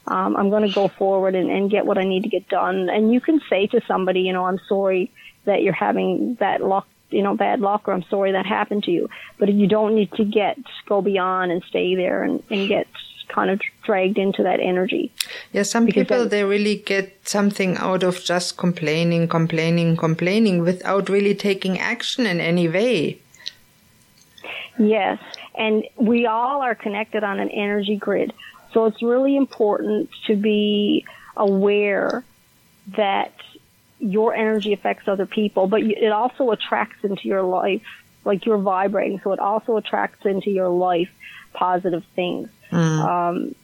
Um, 0.05 0.35
I'm 0.37 0.49
going 0.49 0.67
to 0.67 0.73
go 0.73 0.87
forward 0.87 1.35
and, 1.35 1.49
and 1.49 1.69
get 1.69 1.85
what 1.85 1.97
I 1.97 2.03
need 2.03 2.23
to 2.23 2.29
get 2.29 2.47
done. 2.47 2.89
And 2.89 3.11
you 3.11 3.19
can 3.19 3.41
say 3.49 3.67
to 3.67 3.81
somebody, 3.87 4.21
you 4.21 4.33
know, 4.33 4.45
I'm 4.45 4.59
sorry 4.69 5.11
that 5.45 5.63
you're 5.63 5.73
having 5.73 6.35
that 6.39 6.61
luck, 6.61 6.87
you 7.09 7.23
know, 7.23 7.35
bad 7.35 7.61
luck, 7.61 7.87
or 7.87 7.93
I'm 7.93 8.03
sorry 8.03 8.33
that 8.33 8.45
happened 8.45 8.83
to 8.83 8.91
you. 8.91 9.09
But 9.39 9.51
you 9.51 9.67
don't 9.67 9.95
need 9.95 10.11
to 10.13 10.23
get 10.23 10.57
go 10.87 11.01
beyond 11.01 11.51
and 11.51 11.63
stay 11.63 11.95
there 11.95 12.23
and, 12.23 12.43
and 12.49 12.67
get 12.67 12.87
kind 13.33 13.49
of 13.49 13.61
dragged 13.83 14.17
into 14.17 14.43
that 14.43 14.59
energy. 14.59 15.11
Yeah, 15.53 15.63
some 15.63 15.85
because 15.85 16.03
people, 16.03 16.27
they 16.27 16.43
really 16.43 16.75
get 16.75 17.27
something 17.27 17.77
out 17.77 18.03
of 18.03 18.23
just 18.23 18.57
complaining, 18.57 19.27
complaining, 19.27 19.97
complaining 19.97 20.61
without 20.61 21.09
really 21.09 21.35
taking 21.35 21.79
action 21.79 22.25
in 22.25 22.39
any 22.39 22.67
way. 22.67 23.19
Yes, 24.77 25.19
and 25.55 25.83
we 25.95 26.25
all 26.25 26.61
are 26.61 26.75
connected 26.75 27.23
on 27.23 27.39
an 27.39 27.49
energy 27.49 27.95
grid. 27.95 28.33
So 28.73 28.85
it's 28.85 29.01
really 29.01 29.35
important 29.35 30.09
to 30.27 30.35
be 30.35 31.05
aware 31.35 32.23
that 32.95 33.33
your 33.99 34.33
energy 34.33 34.73
affects 34.73 35.07
other 35.07 35.25
people, 35.25 35.67
but 35.67 35.81
it 35.83 36.11
also 36.11 36.51
attracts 36.51 37.03
into 37.03 37.27
your 37.27 37.43
life, 37.43 37.83
like 38.25 38.45
you're 38.45 38.57
vibrating, 38.57 39.21
so 39.23 39.31
it 39.33 39.39
also 39.39 39.77
attracts 39.77 40.25
into 40.25 40.49
your 40.49 40.69
life 40.69 41.09
positive 41.53 42.03
things. 42.15 42.49
Mm. 42.71 43.05
Um, 43.05 43.55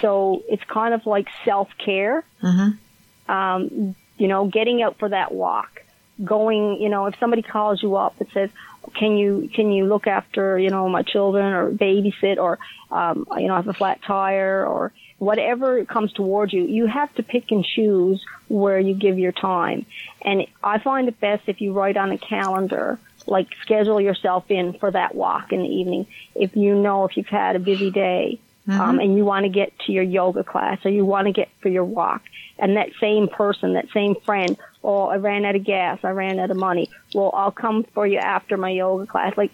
so 0.00 0.42
it's 0.48 0.64
kind 0.64 0.94
of 0.94 1.06
like 1.06 1.28
self 1.44 1.68
care. 1.78 2.24
Mm-hmm. 2.42 3.32
Um, 3.32 3.94
you 4.18 4.28
know, 4.28 4.46
getting 4.46 4.82
out 4.82 4.98
for 4.98 5.08
that 5.08 5.32
walk, 5.32 5.82
going. 6.24 6.80
You 6.80 6.88
know, 6.88 7.06
if 7.06 7.18
somebody 7.18 7.42
calls 7.42 7.82
you 7.82 7.96
up 7.96 8.14
and 8.20 8.28
says, 8.32 8.50
"Can 8.94 9.16
you 9.16 9.50
can 9.54 9.72
you 9.72 9.86
look 9.86 10.06
after 10.06 10.58
you 10.58 10.70
know 10.70 10.88
my 10.88 11.02
children 11.02 11.52
or 11.52 11.70
babysit 11.70 12.38
or 12.38 12.58
um, 12.90 13.26
you 13.36 13.48
know 13.48 13.54
I 13.54 13.56
have 13.56 13.68
a 13.68 13.72
flat 13.72 14.00
tire 14.02 14.66
or 14.66 14.92
whatever 15.18 15.84
comes 15.84 16.12
towards 16.12 16.52
you, 16.52 16.64
you 16.64 16.86
have 16.86 17.14
to 17.14 17.22
pick 17.22 17.52
and 17.52 17.64
choose 17.64 18.20
where 18.48 18.80
you 18.80 18.92
give 18.92 19.20
your 19.20 19.30
time. 19.30 19.86
And 20.20 20.46
I 20.64 20.78
find 20.78 21.06
it 21.06 21.20
best 21.20 21.44
if 21.46 21.60
you 21.60 21.72
write 21.72 21.96
on 21.96 22.10
a 22.10 22.18
calendar 22.18 22.98
like 23.26 23.48
schedule 23.62 24.00
yourself 24.00 24.50
in 24.50 24.74
for 24.74 24.90
that 24.90 25.14
walk 25.14 25.52
in 25.52 25.62
the 25.62 25.68
evening. 25.68 26.06
If 26.34 26.56
you 26.56 26.74
know 26.74 27.04
if 27.04 27.16
you've 27.16 27.26
had 27.26 27.56
a 27.56 27.60
busy 27.60 27.90
day 27.90 28.40
mm-hmm. 28.66 28.80
um, 28.80 28.98
and 28.98 29.16
you 29.16 29.24
want 29.24 29.44
to 29.44 29.50
get 29.50 29.78
to 29.86 29.92
your 29.92 30.02
yoga 30.02 30.44
class 30.44 30.84
or 30.84 30.90
you 30.90 31.04
want 31.04 31.26
to 31.26 31.32
get 31.32 31.48
for 31.60 31.68
your 31.68 31.84
walk, 31.84 32.22
and 32.58 32.76
that 32.76 32.90
same 33.00 33.28
person, 33.28 33.74
that 33.74 33.88
same 33.92 34.14
friend, 34.14 34.56
oh, 34.84 35.06
I 35.06 35.16
ran 35.16 35.44
out 35.44 35.56
of 35.56 35.64
gas, 35.64 35.98
I 36.04 36.10
ran 36.10 36.38
out 36.38 36.50
of 36.50 36.56
money. 36.56 36.90
Well, 37.14 37.30
I'll 37.34 37.50
come 37.50 37.84
for 37.94 38.06
you 38.06 38.18
after 38.18 38.56
my 38.56 38.70
yoga 38.70 39.06
class. 39.06 39.36
Like, 39.36 39.52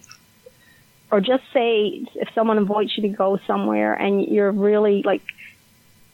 or 1.11 1.21
just 1.21 1.43
say 1.53 2.05
if 2.15 2.29
someone 2.35 2.57
invites 2.57 2.95
you 2.97 3.03
to 3.03 3.09
go 3.09 3.39
somewhere 3.47 3.93
and 3.93 4.27
you're 4.27 4.51
really 4.51 5.01
like 5.01 5.23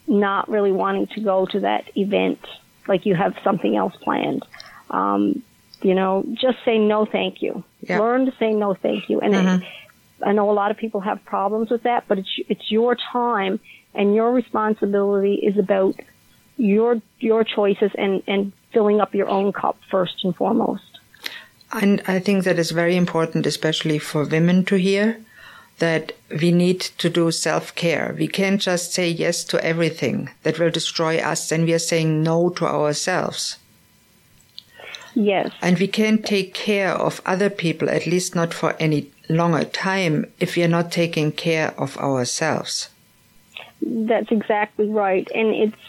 not 0.08 0.48
really 0.50 0.72
wanting 0.72 1.08
to 1.08 1.20
go 1.20 1.46
to 1.48 1.62
that 1.62 1.98
event, 1.98 2.40
like 2.88 3.06
you 3.06 3.16
have 3.16 3.36
something 3.44 3.76
else 3.76 3.96
planned. 3.98 4.46
Um, 4.90 5.44
you 5.86 5.94
know, 5.94 6.24
just 6.34 6.58
say 6.66 6.80
no, 6.80 7.06
thank 7.06 7.44
you. 7.44 7.64
Learn 7.88 8.26
to 8.26 8.34
say 8.40 8.54
no, 8.54 8.74
thank 8.74 9.08
you. 9.08 9.22
And 9.22 9.34
mm-hmm. 9.36 9.62
it, 9.62 9.70
I 10.26 10.32
know 10.32 10.50
a 10.50 10.58
lot 10.62 10.72
of 10.72 10.78
people 10.78 11.02
have 11.02 11.24
problems 11.26 11.70
with 11.70 11.84
that, 11.84 12.06
but 12.08 12.18
it's 12.18 12.34
it's 12.50 12.72
your 12.72 12.98
time 13.14 13.60
and 13.94 14.16
your 14.16 14.32
responsibility 14.34 15.36
is 15.36 15.60
about 15.60 15.96
your 16.58 17.02
your 17.20 17.44
choices 17.44 17.92
and 17.96 18.24
and 18.26 18.52
filling 18.74 19.00
up 19.00 19.14
your 19.14 19.30
own 19.30 19.54
cup 19.54 19.78
first 19.92 20.24
and 20.24 20.36
foremost. 20.36 20.90
And 21.72 22.02
I 22.08 22.18
think 22.20 22.46
that 22.46 22.58
is 22.58 22.72
very 22.72 22.96
important, 22.96 23.46
especially 23.46 24.00
for 24.00 24.26
women 24.26 24.66
to 24.66 24.78
hear 24.78 25.18
that 25.78 26.14
we 26.42 26.52
need 26.52 26.80
to 27.02 27.10
do 27.12 27.30
self 27.30 27.76
care. 27.76 28.16
We 28.18 28.28
can't 28.28 28.60
just 28.60 28.94
say 28.94 29.08
yes 29.10 29.44
to 29.52 29.64
everything 29.64 30.32
that 30.42 30.58
will 30.58 30.72
destroy 30.72 31.20
us, 31.20 31.50
then 31.50 31.66
we 31.66 31.74
are 31.74 31.88
saying 31.92 32.24
no 32.24 32.50
to 32.58 32.66
ourselves. 32.66 33.58
Yes. 35.16 35.52
And 35.62 35.80
we 35.80 35.88
can't 35.88 36.26
take 36.26 36.54
care 36.54 36.92
of 36.92 37.22
other 37.26 37.50
people, 37.50 37.90
at 37.90 38.06
least 38.06 38.36
not 38.36 38.54
for 38.54 38.76
any 38.80 39.10
longer 39.30 39.64
time, 39.64 40.32
if 40.40 40.56
we 40.56 40.64
are 40.64 40.68
not 40.70 40.92
taking 40.92 41.32
care 41.32 41.74
of 41.80 41.98
ourselves. 41.98 42.90
That's 43.82 44.32
exactly 44.32 44.90
right. 44.90 45.28
And 45.34 45.48
it's, 45.56 45.82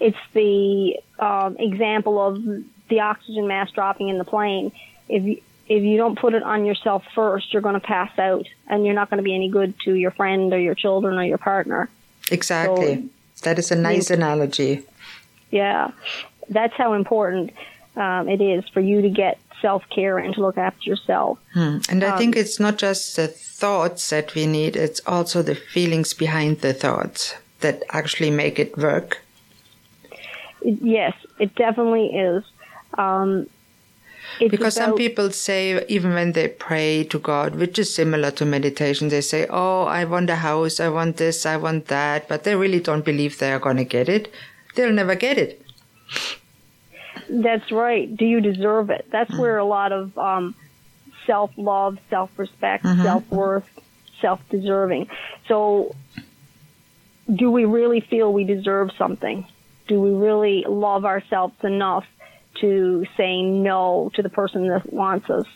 it's 0.00 0.18
the 0.32 0.98
um, 1.18 1.56
example 1.58 2.20
of 2.20 2.42
the 2.88 3.00
oxygen 3.00 3.48
mask 3.48 3.74
dropping 3.74 4.08
in 4.08 4.18
the 4.18 4.24
plane. 4.24 4.72
If 5.08 5.24
you, 5.24 5.40
if 5.68 5.82
you 5.82 5.96
don't 5.96 6.18
put 6.18 6.34
it 6.34 6.42
on 6.42 6.64
yourself 6.64 7.04
first, 7.14 7.52
you're 7.52 7.62
going 7.62 7.74
to 7.74 7.80
pass 7.80 8.16
out 8.18 8.46
and 8.68 8.86
you're 8.86 8.94
not 8.94 9.10
going 9.10 9.18
to 9.18 9.24
be 9.24 9.34
any 9.34 9.48
good 9.48 9.74
to 9.84 9.94
your 9.94 10.12
friend 10.12 10.52
or 10.52 10.58
your 10.58 10.74
children 10.74 11.18
or 11.18 11.24
your 11.24 11.38
partner. 11.38 11.90
Exactly. 12.30 13.08
So, 13.34 13.44
that 13.44 13.58
is 13.58 13.70
a 13.70 13.76
nice 13.76 14.10
analogy. 14.10 14.82
Yeah. 15.50 15.90
That's 16.48 16.74
how 16.74 16.94
important 16.94 17.52
um, 17.98 18.28
it 18.28 18.40
is 18.40 18.66
for 18.68 18.80
you 18.80 19.02
to 19.02 19.10
get 19.10 19.38
self 19.60 19.82
care 19.90 20.18
and 20.18 20.32
to 20.34 20.40
look 20.40 20.56
after 20.56 20.88
yourself. 20.88 21.38
Hmm. 21.52 21.78
And 21.88 22.04
I 22.04 22.10
um, 22.10 22.18
think 22.18 22.36
it's 22.36 22.60
not 22.60 22.78
just 22.78 23.16
the 23.16 23.26
thoughts 23.28 24.08
that 24.10 24.34
we 24.34 24.46
need, 24.46 24.76
it's 24.76 25.00
also 25.06 25.42
the 25.42 25.56
feelings 25.56 26.14
behind 26.14 26.60
the 26.60 26.72
thoughts 26.72 27.34
that 27.60 27.82
actually 27.90 28.30
make 28.30 28.58
it 28.58 28.78
work. 28.78 29.20
Yes, 30.62 31.14
it 31.40 31.54
definitely 31.56 32.06
is. 32.14 32.44
Um, 32.96 33.48
because 34.38 34.76
about, 34.76 34.86
some 34.88 34.96
people 34.96 35.30
say, 35.30 35.84
even 35.88 36.14
when 36.14 36.32
they 36.32 36.48
pray 36.48 37.04
to 37.04 37.18
God, 37.18 37.56
which 37.56 37.78
is 37.78 37.92
similar 37.92 38.30
to 38.32 38.44
meditation, 38.44 39.08
they 39.08 39.20
say, 39.22 39.46
Oh, 39.50 39.82
I 39.84 40.04
want 40.04 40.30
a 40.30 40.36
house, 40.36 40.78
I 40.78 40.88
want 40.88 41.16
this, 41.16 41.44
I 41.46 41.56
want 41.56 41.86
that, 41.86 42.28
but 42.28 42.44
they 42.44 42.54
really 42.54 42.80
don't 42.80 43.04
believe 43.04 43.38
they 43.38 43.52
are 43.52 43.58
going 43.58 43.78
to 43.78 43.84
get 43.84 44.08
it. 44.08 44.32
They'll 44.76 44.92
never 44.92 45.16
get 45.16 45.38
it. 45.38 45.67
That's 47.28 47.70
right. 47.70 48.14
Do 48.14 48.24
you 48.24 48.40
deserve 48.40 48.90
it? 48.90 49.06
That's 49.10 49.30
mm-hmm. 49.30 49.40
where 49.40 49.58
a 49.58 49.64
lot 49.64 49.92
of 49.92 50.16
um, 50.18 50.54
self 51.26 51.50
love, 51.56 51.98
self 52.10 52.30
respect, 52.38 52.84
mm-hmm. 52.84 53.02
self 53.02 53.30
worth, 53.30 53.68
self 54.20 54.40
deserving. 54.50 55.08
So, 55.46 55.94
do 57.32 57.50
we 57.50 57.64
really 57.64 58.00
feel 58.00 58.32
we 58.32 58.44
deserve 58.44 58.90
something? 58.96 59.46
Do 59.86 60.00
we 60.00 60.10
really 60.10 60.64
love 60.66 61.04
ourselves 61.04 61.54
enough 61.62 62.04
to 62.60 63.06
say 63.16 63.42
no 63.42 64.10
to 64.14 64.22
the 64.22 64.28
person 64.28 64.68
that 64.68 64.92
wants 64.92 65.30
us 65.30 65.46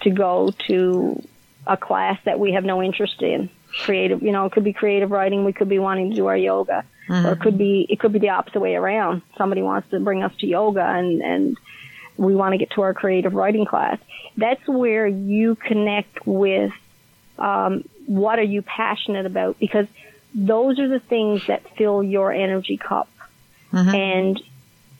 to 0.00 0.10
go 0.10 0.52
to 0.66 1.22
a 1.66 1.76
class 1.76 2.18
that 2.24 2.38
we 2.38 2.52
have 2.52 2.64
no 2.64 2.82
interest 2.82 3.20
in? 3.22 3.50
Creative, 3.84 4.22
you 4.22 4.32
know, 4.32 4.46
it 4.46 4.52
could 4.52 4.64
be 4.64 4.72
creative 4.72 5.10
writing. 5.10 5.44
We 5.44 5.52
could 5.52 5.68
be 5.68 5.78
wanting 5.78 6.10
to 6.10 6.16
do 6.16 6.26
our 6.26 6.36
yoga 6.36 6.84
Mm-hmm. 7.08 7.26
Or 7.26 7.32
it 7.32 7.40
could 7.40 7.58
be 7.58 7.86
it 7.88 7.98
could 8.00 8.12
be 8.12 8.18
the 8.18 8.30
opposite 8.30 8.60
way 8.60 8.74
around. 8.74 9.22
Somebody 9.36 9.62
wants 9.62 9.90
to 9.90 10.00
bring 10.00 10.22
us 10.22 10.32
to 10.40 10.46
yoga 10.46 10.84
and 10.84 11.22
and 11.22 11.56
we 12.16 12.34
want 12.34 12.52
to 12.52 12.58
get 12.58 12.70
to 12.72 12.82
our 12.82 12.92
creative 12.92 13.32
writing 13.32 13.64
class. 13.64 13.98
That's 14.36 14.66
where 14.66 15.06
you 15.06 15.54
connect 15.54 16.26
with 16.26 16.72
um, 17.38 17.88
what 18.06 18.38
are 18.38 18.44
you 18.44 18.62
passionate 18.62 19.24
about 19.24 19.58
because 19.58 19.86
those 20.34 20.78
are 20.78 20.88
the 20.88 21.00
things 21.00 21.46
that 21.46 21.62
fill 21.76 22.02
your 22.02 22.32
energy 22.32 22.76
cup. 22.76 23.08
Mm-hmm. 23.72 23.94
And 23.94 24.42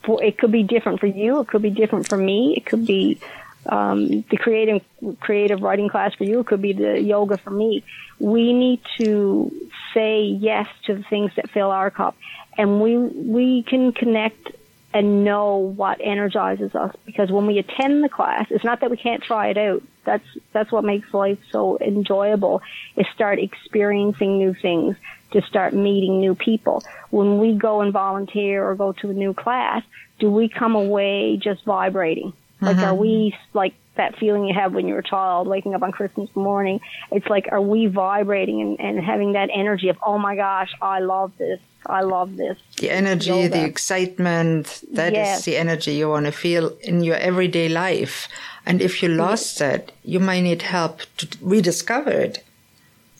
for, 0.04 0.22
it 0.22 0.38
could 0.38 0.52
be 0.52 0.62
different 0.62 1.00
for 1.00 1.06
you. 1.06 1.40
It 1.40 1.48
could 1.48 1.62
be 1.62 1.70
different 1.70 2.08
for 2.08 2.16
me. 2.16 2.54
It 2.56 2.64
could 2.64 2.86
be 2.86 3.20
um, 3.68 4.24
the 4.30 4.36
creative 4.36 4.82
creative 5.20 5.60
writing 5.60 5.88
class 5.88 6.14
for 6.14 6.24
you. 6.24 6.40
It 6.40 6.46
could 6.46 6.62
be 6.62 6.72
the 6.72 7.00
yoga 7.00 7.36
for 7.38 7.50
me. 7.50 7.84
We 8.18 8.52
need 8.52 8.80
to 8.98 9.70
say 9.94 10.22
yes 10.22 10.66
to 10.86 10.94
the 10.94 11.02
things 11.04 11.32
that 11.36 11.50
fill 11.50 11.70
our 11.70 11.90
cup, 11.90 12.16
and 12.56 12.80
we 12.80 12.96
we 12.96 13.62
can 13.62 13.92
connect 13.92 14.52
and 14.94 15.22
know 15.22 15.56
what 15.56 16.00
energizes 16.02 16.74
us 16.74 16.96
because 17.04 17.30
when 17.30 17.46
we 17.46 17.58
attend 17.58 18.02
the 18.02 18.08
class, 18.08 18.46
it's 18.50 18.64
not 18.64 18.80
that 18.80 18.90
we 18.90 18.96
can't 18.96 19.22
try 19.22 19.48
it 19.48 19.58
out. 19.58 19.82
That's 20.04 20.24
that's 20.52 20.72
what 20.72 20.84
makes 20.84 21.12
life 21.12 21.38
so 21.50 21.78
enjoyable. 21.78 22.62
Is 22.96 23.06
start 23.14 23.38
experiencing 23.38 24.38
new 24.38 24.54
things, 24.54 24.96
to 25.32 25.42
start 25.42 25.74
meeting 25.74 26.20
new 26.20 26.34
people. 26.34 26.82
When 27.10 27.38
we 27.38 27.54
go 27.54 27.82
and 27.82 27.92
volunteer 27.92 28.64
or 28.66 28.74
go 28.74 28.92
to 28.92 29.10
a 29.10 29.12
new 29.12 29.34
class, 29.34 29.82
do 30.18 30.30
we 30.30 30.48
come 30.48 30.74
away 30.74 31.36
just 31.36 31.64
vibrating? 31.64 32.32
Like, 32.60 32.76
mm-hmm. 32.76 32.84
are 32.86 32.94
we 32.94 33.36
like 33.52 33.74
that 33.96 34.16
feeling 34.18 34.44
you 34.44 34.54
have 34.54 34.74
when 34.74 34.88
you're 34.88 34.98
a 35.00 35.02
child 35.02 35.46
waking 35.46 35.74
up 35.74 35.82
on 35.82 35.92
Christmas 35.92 36.28
morning? 36.34 36.80
It's 37.12 37.26
like, 37.26 37.48
are 37.50 37.60
we 37.60 37.86
vibrating 37.86 38.60
and, 38.60 38.80
and 38.80 39.04
having 39.04 39.32
that 39.32 39.50
energy 39.52 39.88
of, 39.88 39.98
oh 40.04 40.18
my 40.18 40.36
gosh, 40.36 40.72
I 40.80 41.00
love 41.00 41.32
this. 41.38 41.60
I 41.86 42.02
love 42.02 42.36
this. 42.36 42.58
The 42.78 42.90
energy, 42.90 43.30
yoga. 43.30 43.48
the 43.48 43.64
excitement, 43.64 44.82
That 44.92 45.12
yes. 45.12 45.38
is 45.38 45.44
the 45.44 45.56
energy 45.56 45.92
you 45.92 46.08
want 46.08 46.26
to 46.26 46.32
feel 46.32 46.76
in 46.82 47.02
your 47.02 47.16
everyday 47.16 47.68
life. 47.68 48.28
And 48.66 48.82
if 48.82 49.02
you 49.02 49.08
lost 49.08 49.58
that, 49.60 49.92
you 50.04 50.20
might 50.20 50.42
need 50.42 50.62
help 50.62 51.00
to 51.18 51.28
rediscover 51.40 52.10
it. 52.10 52.44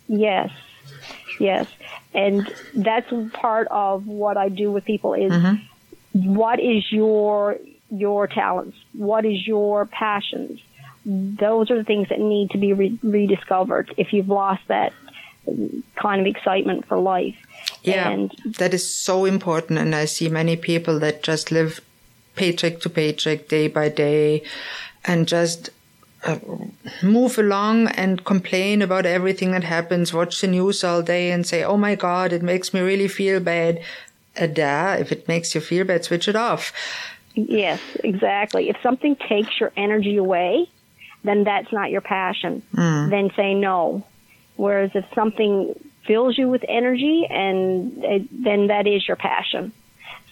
Yes. 0.09 0.51
Yes. 1.39 1.67
And 2.15 2.53
that's 2.75 3.11
part 3.33 3.69
of 3.71 4.07
what 4.07 4.37
I 4.37 4.49
do 4.49 4.73
with 4.73 4.85
people 4.85 5.15
is 5.15 5.33
mm-hmm. 5.33 6.35
what 6.35 6.61
is 6.61 6.91
your 6.91 7.59
your 7.91 8.27
talents? 8.27 8.77
What 8.99 9.25
is 9.25 9.47
your 9.47 9.87
passions? 9.87 10.61
Those 11.07 11.71
are 11.71 11.77
the 11.77 11.85
things 11.85 12.09
that 12.09 12.19
need 12.19 12.51
to 12.51 12.59
be 12.59 12.73
re- 12.73 12.99
rediscovered 13.03 13.95
if 13.97 14.13
you've 14.13 14.29
lost 14.29 14.63
that 14.67 14.93
kind 15.95 16.21
of 16.21 16.27
excitement 16.27 16.87
for 16.87 16.99
life. 16.99 17.37
Yeah, 17.83 18.11
and 18.11 18.31
that 18.59 18.75
is 18.75 18.93
so 18.93 19.25
important. 19.25 19.79
And 19.79 19.95
I 19.95 20.05
see 20.05 20.29
many 20.29 20.57
people 20.57 20.99
that 20.99 21.23
just 21.23 21.53
live 21.53 21.81
paycheck 22.35 22.81
to 22.81 22.91
paycheck, 22.91 23.49
day 23.49 23.69
by 23.69 23.89
day, 23.89 24.43
and 25.05 25.29
just 25.29 25.71
uh, 26.25 26.39
move 27.03 27.39
along 27.39 27.89
and 27.89 28.25
complain 28.25 28.83
about 28.83 29.07
everything 29.07 29.53
that 29.53 29.65
happens, 29.65 30.13
watch 30.13 30.41
the 30.41 30.49
news 30.49 30.83
all 30.83 31.03
day 31.03 31.31
and 31.31 31.47
say, 31.47 31.63
oh 31.63 31.77
my 31.77 31.95
God, 31.95 32.33
it 32.33 32.43
makes 32.43 32.75
me 32.75 32.81
really 32.81 33.09
feel 33.09 33.39
bad. 33.41 33.81
Uh, 34.37 34.47
duh, 34.47 34.97
if 34.99 35.13
it 35.13 35.29
makes 35.29 35.55
you 35.55 35.61
feel 35.61 35.85
bad, 35.85 36.05
switch 36.05 36.29
it 36.29 36.37
off. 36.37 36.73
Yes, 37.47 37.81
exactly. 38.03 38.69
If 38.69 38.77
something 38.83 39.17
takes 39.17 39.61
your 39.61 39.73
energy 39.77 40.17
away, 40.17 40.69
then 41.23 41.45
that's 41.45 41.73
not 41.73 41.91
your 41.91 42.01
passion. 42.01 42.63
Mm. 42.75 43.11
Then 43.11 43.31
say 43.37 43.55
no. 43.55 44.05
Whereas 44.57 44.91
if 44.95 45.05
something 45.15 45.75
fills 46.05 46.37
you 46.37 46.49
with 46.49 46.65
energy, 46.69 47.27
and 47.29 48.03
it, 48.03 48.45
then 48.45 48.69
that 48.69 48.87
is 48.87 49.07
your 49.07 49.17
passion. 49.17 49.73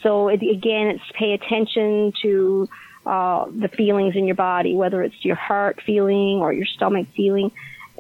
So 0.03 0.29
it, 0.29 0.43
again, 0.43 0.89
it's 0.89 1.05
pay 1.15 1.33
attention 1.33 2.13
to 2.23 2.69
uh, 3.05 3.47
the 3.51 3.69
feelings 3.69 4.17
in 4.17 4.27
your 4.27 4.35
body, 4.35 4.75
whether 4.75 5.03
it's 5.03 5.25
your 5.25 5.37
heart 5.37 5.81
feeling 5.85 6.41
or 6.41 6.53
your 6.53 6.67
stomach 6.67 7.07
feeling. 7.15 7.53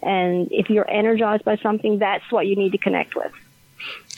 And 0.02 0.48
if 0.50 0.68
you're 0.68 0.88
energized 0.90 1.44
by 1.44 1.56
something, 1.56 1.98
that's 1.98 2.30
what 2.30 2.46
you 2.46 2.56
need 2.56 2.72
to 2.72 2.78
connect 2.78 3.14
with. 3.14 3.32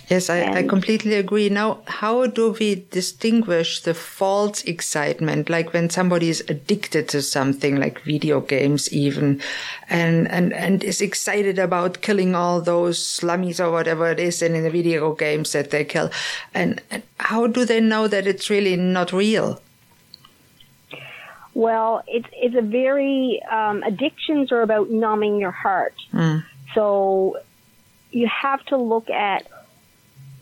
Yes, 0.08 0.30
I, 0.30 0.40
I, 0.54 0.62
completely 0.62 1.14
agree. 1.14 1.50
Now, 1.50 1.80
how 1.86 2.26
do 2.26 2.52
we 2.52 2.86
distinguish 2.90 3.82
the 3.82 3.92
false 3.92 4.64
excitement, 4.64 5.50
like 5.50 5.74
when 5.74 5.90
somebody 5.90 6.30
is 6.30 6.42
addicted 6.48 7.10
to 7.10 7.20
something, 7.20 7.76
like 7.76 8.00
video 8.00 8.40
games 8.40 8.90
even, 8.90 9.42
and, 9.90 10.26
and, 10.30 10.54
and 10.54 10.82
is 10.82 11.02
excited 11.02 11.58
about 11.58 12.00
killing 12.00 12.34
all 12.34 12.62
those 12.62 12.98
slummies 12.98 13.60
or 13.62 13.70
whatever 13.70 14.10
it 14.10 14.18
is 14.18 14.40
in 14.40 14.54
the 14.62 14.70
video 14.70 15.12
games 15.14 15.52
that 15.52 15.70
they 15.70 15.84
kill? 15.84 16.10
And, 16.54 16.80
and 16.90 17.02
how 17.18 17.46
do 17.46 17.66
they 17.66 17.80
know 17.80 18.08
that 18.08 18.26
it's 18.26 18.48
really 18.48 18.76
not 18.76 19.12
real? 19.12 19.60
Well, 21.52 22.02
it's, 22.06 22.28
it's 22.32 22.56
a 22.56 22.62
very, 22.62 23.42
um, 23.50 23.82
addictions 23.82 24.52
are 24.52 24.62
about 24.62 24.88
numbing 24.88 25.38
your 25.38 25.50
heart. 25.50 25.94
Mm. 26.14 26.44
So 26.74 27.36
you 28.10 28.26
have 28.26 28.64
to 28.66 28.78
look 28.78 29.10
at 29.10 29.46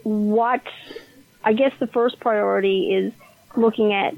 what 0.06 0.62
I 1.42 1.52
guess 1.52 1.72
the 1.80 1.88
first 1.88 2.20
priority 2.20 2.94
is 2.94 3.12
looking 3.56 3.92
at 3.92 4.14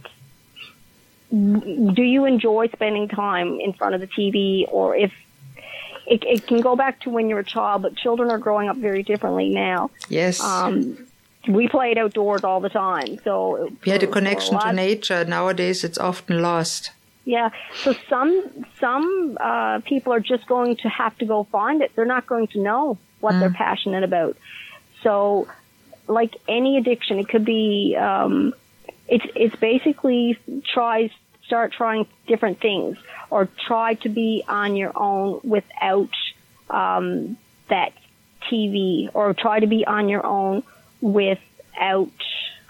do 1.30 2.02
you 2.02 2.26
enjoy 2.26 2.68
spending 2.68 3.08
time 3.08 3.58
in 3.60 3.72
front 3.72 3.94
of 3.94 4.02
the 4.02 4.06
TV 4.06 4.66
or 4.70 4.94
if 4.94 5.12
it, 6.06 6.24
it 6.24 6.46
can 6.46 6.60
go 6.60 6.76
back 6.76 7.00
to 7.00 7.10
when 7.10 7.28
you're 7.30 7.38
a 7.38 7.44
child, 7.44 7.82
but 7.82 7.96
children 7.96 8.30
are 8.30 8.38
growing 8.38 8.68
up 8.68 8.76
very 8.76 9.02
differently 9.02 9.48
now. 9.48 9.90
Yes. 10.10 10.40
Um, 10.40 11.06
we 11.48 11.68
played 11.68 11.96
outdoors 11.96 12.44
all 12.44 12.60
the 12.60 12.68
time, 12.68 13.18
so 13.24 13.70
we 13.84 13.92
had 13.92 14.02
a 14.02 14.06
connection 14.06 14.56
a 14.56 14.60
to 14.60 14.72
nature. 14.72 15.24
Nowadays, 15.24 15.84
it's 15.84 15.98
often 15.98 16.42
lost. 16.42 16.90
Yeah. 17.24 17.50
So 17.82 17.94
some 18.08 18.66
some 18.80 19.38
uh, 19.40 19.80
people 19.80 20.12
are 20.12 20.20
just 20.20 20.46
going 20.46 20.76
to 20.76 20.88
have 20.88 21.16
to 21.18 21.26
go 21.26 21.44
find 21.44 21.80
it. 21.80 21.92
They're 21.94 22.04
not 22.04 22.26
going 22.26 22.48
to 22.48 22.60
know 22.60 22.98
what 23.20 23.34
mm. 23.34 23.40
they're 23.40 23.50
passionate 23.50 24.02
about. 24.02 24.36
So 25.02 25.48
like 26.08 26.36
any 26.48 26.78
addiction, 26.78 27.18
it 27.18 27.28
could 27.28 27.44
be, 27.44 27.96
um, 27.96 28.54
it's, 29.06 29.26
it's 29.34 29.56
basically 29.56 30.38
tries 30.72 31.10
start 31.48 31.72
trying 31.72 32.06
different 32.26 32.60
things 32.60 32.98
or 33.30 33.48
try 33.66 33.94
to 33.94 34.08
be 34.10 34.44
on 34.46 34.76
your 34.76 34.92
own 34.94 35.40
without 35.42 36.10
um, 36.68 37.36
that 37.68 37.92
TV 38.50 39.08
or 39.14 39.34
try 39.34 39.58
to 39.58 39.66
be 39.66 39.86
on 39.86 40.08
your 40.08 40.24
own 40.24 40.62
without 41.00 42.10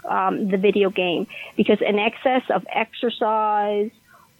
um, 0.07 0.47
the 0.49 0.57
video 0.57 0.89
game 0.89 1.27
because 1.57 1.81
an 1.81 1.99
excess 1.99 2.43
of 2.49 2.65
exercise 2.73 3.91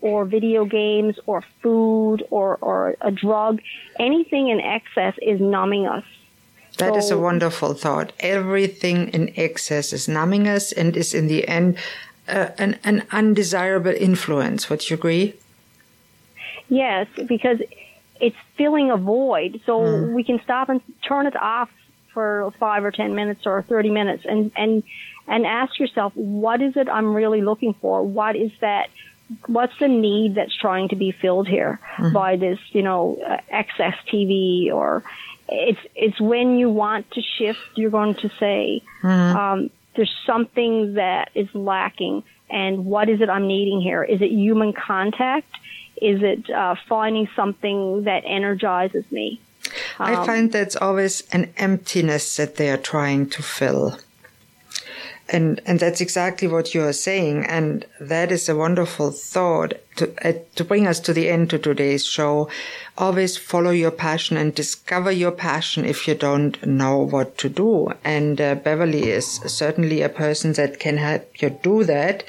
or 0.01 0.23
video 0.23 0.63
games 0.63 1.19
or 1.25 1.43
food 1.61 2.25
or, 2.29 2.57
or 2.61 2.95
a 3.01 3.11
drug, 3.11 3.61
anything 3.99 4.47
in 4.47 4.61
excess 4.61 5.15
is 5.21 5.41
numbing 5.41 5.85
us. 5.85 6.05
That 6.79 6.93
so, 6.93 6.97
is 6.97 7.11
a 7.11 7.17
wonderful 7.17 7.73
thought. 7.73 8.13
Everything 8.19 9.09
in 9.09 9.33
excess 9.35 9.93
is 9.93 10.07
numbing 10.07 10.47
us 10.47 10.71
and 10.71 10.95
is 10.95 11.13
in 11.13 11.27
the 11.27 11.47
end 11.47 11.77
uh, 12.27 12.49
an, 12.57 12.79
an 12.83 13.05
undesirable 13.11 13.91
influence. 13.91 14.69
Would 14.69 14.89
you 14.89 14.95
agree? 14.95 15.35
Yes, 16.69 17.07
because 17.27 17.59
it's 18.21 18.35
filling 18.57 18.91
a 18.91 18.97
void. 18.97 19.61
So 19.65 19.79
mm. 19.79 20.13
we 20.13 20.23
can 20.23 20.39
stop 20.43 20.69
and 20.69 20.81
turn 21.07 21.25
it 21.25 21.35
off 21.35 21.69
for 22.13 22.51
five 22.59 22.85
or 22.85 22.91
ten 22.91 23.13
minutes 23.13 23.45
or 23.45 23.63
thirty 23.63 23.89
minutes, 23.89 24.23
and 24.27 24.51
and 24.55 24.83
and 25.27 25.45
ask 25.45 25.79
yourself, 25.79 26.13
what 26.15 26.61
is 26.61 26.77
it 26.77 26.87
I'm 26.87 27.13
really 27.13 27.41
looking 27.41 27.73
for? 27.81 28.03
What 28.03 28.35
is 28.35 28.51
that? 28.61 28.89
What's 29.45 29.77
the 29.79 29.87
need 29.87 30.35
that's 30.35 30.55
trying 30.55 30.89
to 30.89 30.95
be 30.95 31.11
filled 31.11 31.47
here 31.47 31.79
mm. 31.97 32.13
by 32.13 32.35
this, 32.35 32.57
you 32.71 32.81
know, 32.81 33.19
uh, 33.27 33.37
excess 33.49 33.93
TV 34.11 34.71
or 34.73 35.03
it's 35.51 35.79
it's 35.95 36.19
when 36.19 36.57
you 36.57 36.69
want 36.69 37.09
to 37.11 37.21
shift, 37.21 37.59
you're 37.75 37.91
going 37.91 38.15
to 38.15 38.29
say, 38.39 38.81
mm. 39.01 39.35
um, 39.35 39.69
there's 39.95 40.13
something 40.25 40.93
that 40.95 41.31
is 41.35 41.47
lacking, 41.53 42.23
and 42.49 42.85
what 42.85 43.09
is 43.09 43.21
it 43.21 43.29
I'm 43.29 43.47
needing 43.47 43.81
here? 43.81 44.03
Is 44.03 44.21
it 44.21 44.31
human 44.31 44.73
contact? 44.73 45.49
Is 46.01 46.21
it 46.23 46.49
uh, 46.49 46.75
finding 46.87 47.27
something 47.35 48.03
that 48.03 48.23
energizes 48.25 49.03
me? 49.11 49.41
Um, 49.99 50.15
I 50.15 50.25
find 50.25 50.51
that's 50.51 50.75
always 50.75 51.23
an 51.31 51.53
emptiness 51.57 52.37
that 52.37 52.55
they 52.55 52.69
are 52.69 52.77
trying 52.77 53.29
to 53.31 53.43
fill. 53.43 53.97
And, 55.31 55.61
and 55.67 55.79
that's 55.79 56.01
exactly 56.01 56.47
what 56.47 56.73
you 56.73 56.81
are 56.83 56.93
saying. 56.93 57.45
And 57.45 57.85
that 57.99 58.31
is 58.31 58.49
a 58.49 58.55
wonderful 58.55 59.11
thought 59.11 59.73
to, 59.97 60.11
uh, 60.27 60.33
to 60.55 60.63
bring 60.63 60.87
us 60.87 60.99
to 61.01 61.13
the 61.13 61.29
end 61.29 61.53
of 61.53 61.61
today's 61.61 62.05
show. 62.05 62.49
Always 62.97 63.37
follow 63.37 63.69
your 63.69 63.91
passion 63.91 64.37
and 64.37 64.55
discover 64.55 65.11
your 65.11 65.31
passion 65.31 65.85
if 65.85 66.07
you 66.07 66.15
don't 66.15 66.65
know 66.65 66.97
what 66.97 67.37
to 67.39 67.49
do. 67.49 67.93
And 68.03 68.41
uh, 68.41 68.55
Beverly 68.55 69.09
is 69.09 69.27
certainly 69.45 70.01
a 70.01 70.09
person 70.09 70.53
that 70.53 70.79
can 70.79 70.97
help 70.97 71.41
you 71.41 71.51
do 71.51 71.83
that. 71.83 72.23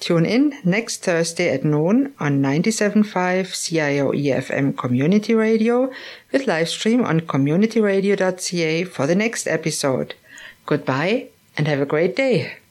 Tune 0.00 0.24
in 0.24 0.58
next 0.64 1.04
Thursday 1.04 1.50
at 1.50 1.62
noon 1.62 2.14
on 2.18 2.40
97.5 2.40 3.04
CIOE 3.52 4.24
FM 4.42 4.76
Community 4.78 5.34
Radio 5.34 5.92
with 6.32 6.46
live 6.46 6.70
stream 6.70 7.04
on 7.04 7.20
communityradio.ca 7.20 8.84
for 8.84 9.06
the 9.06 9.14
next 9.14 9.46
episode. 9.46 10.14
Goodbye 10.64 11.28
and 11.58 11.68
have 11.68 11.80
a 11.80 11.86
great 11.86 12.16
day. 12.16 12.63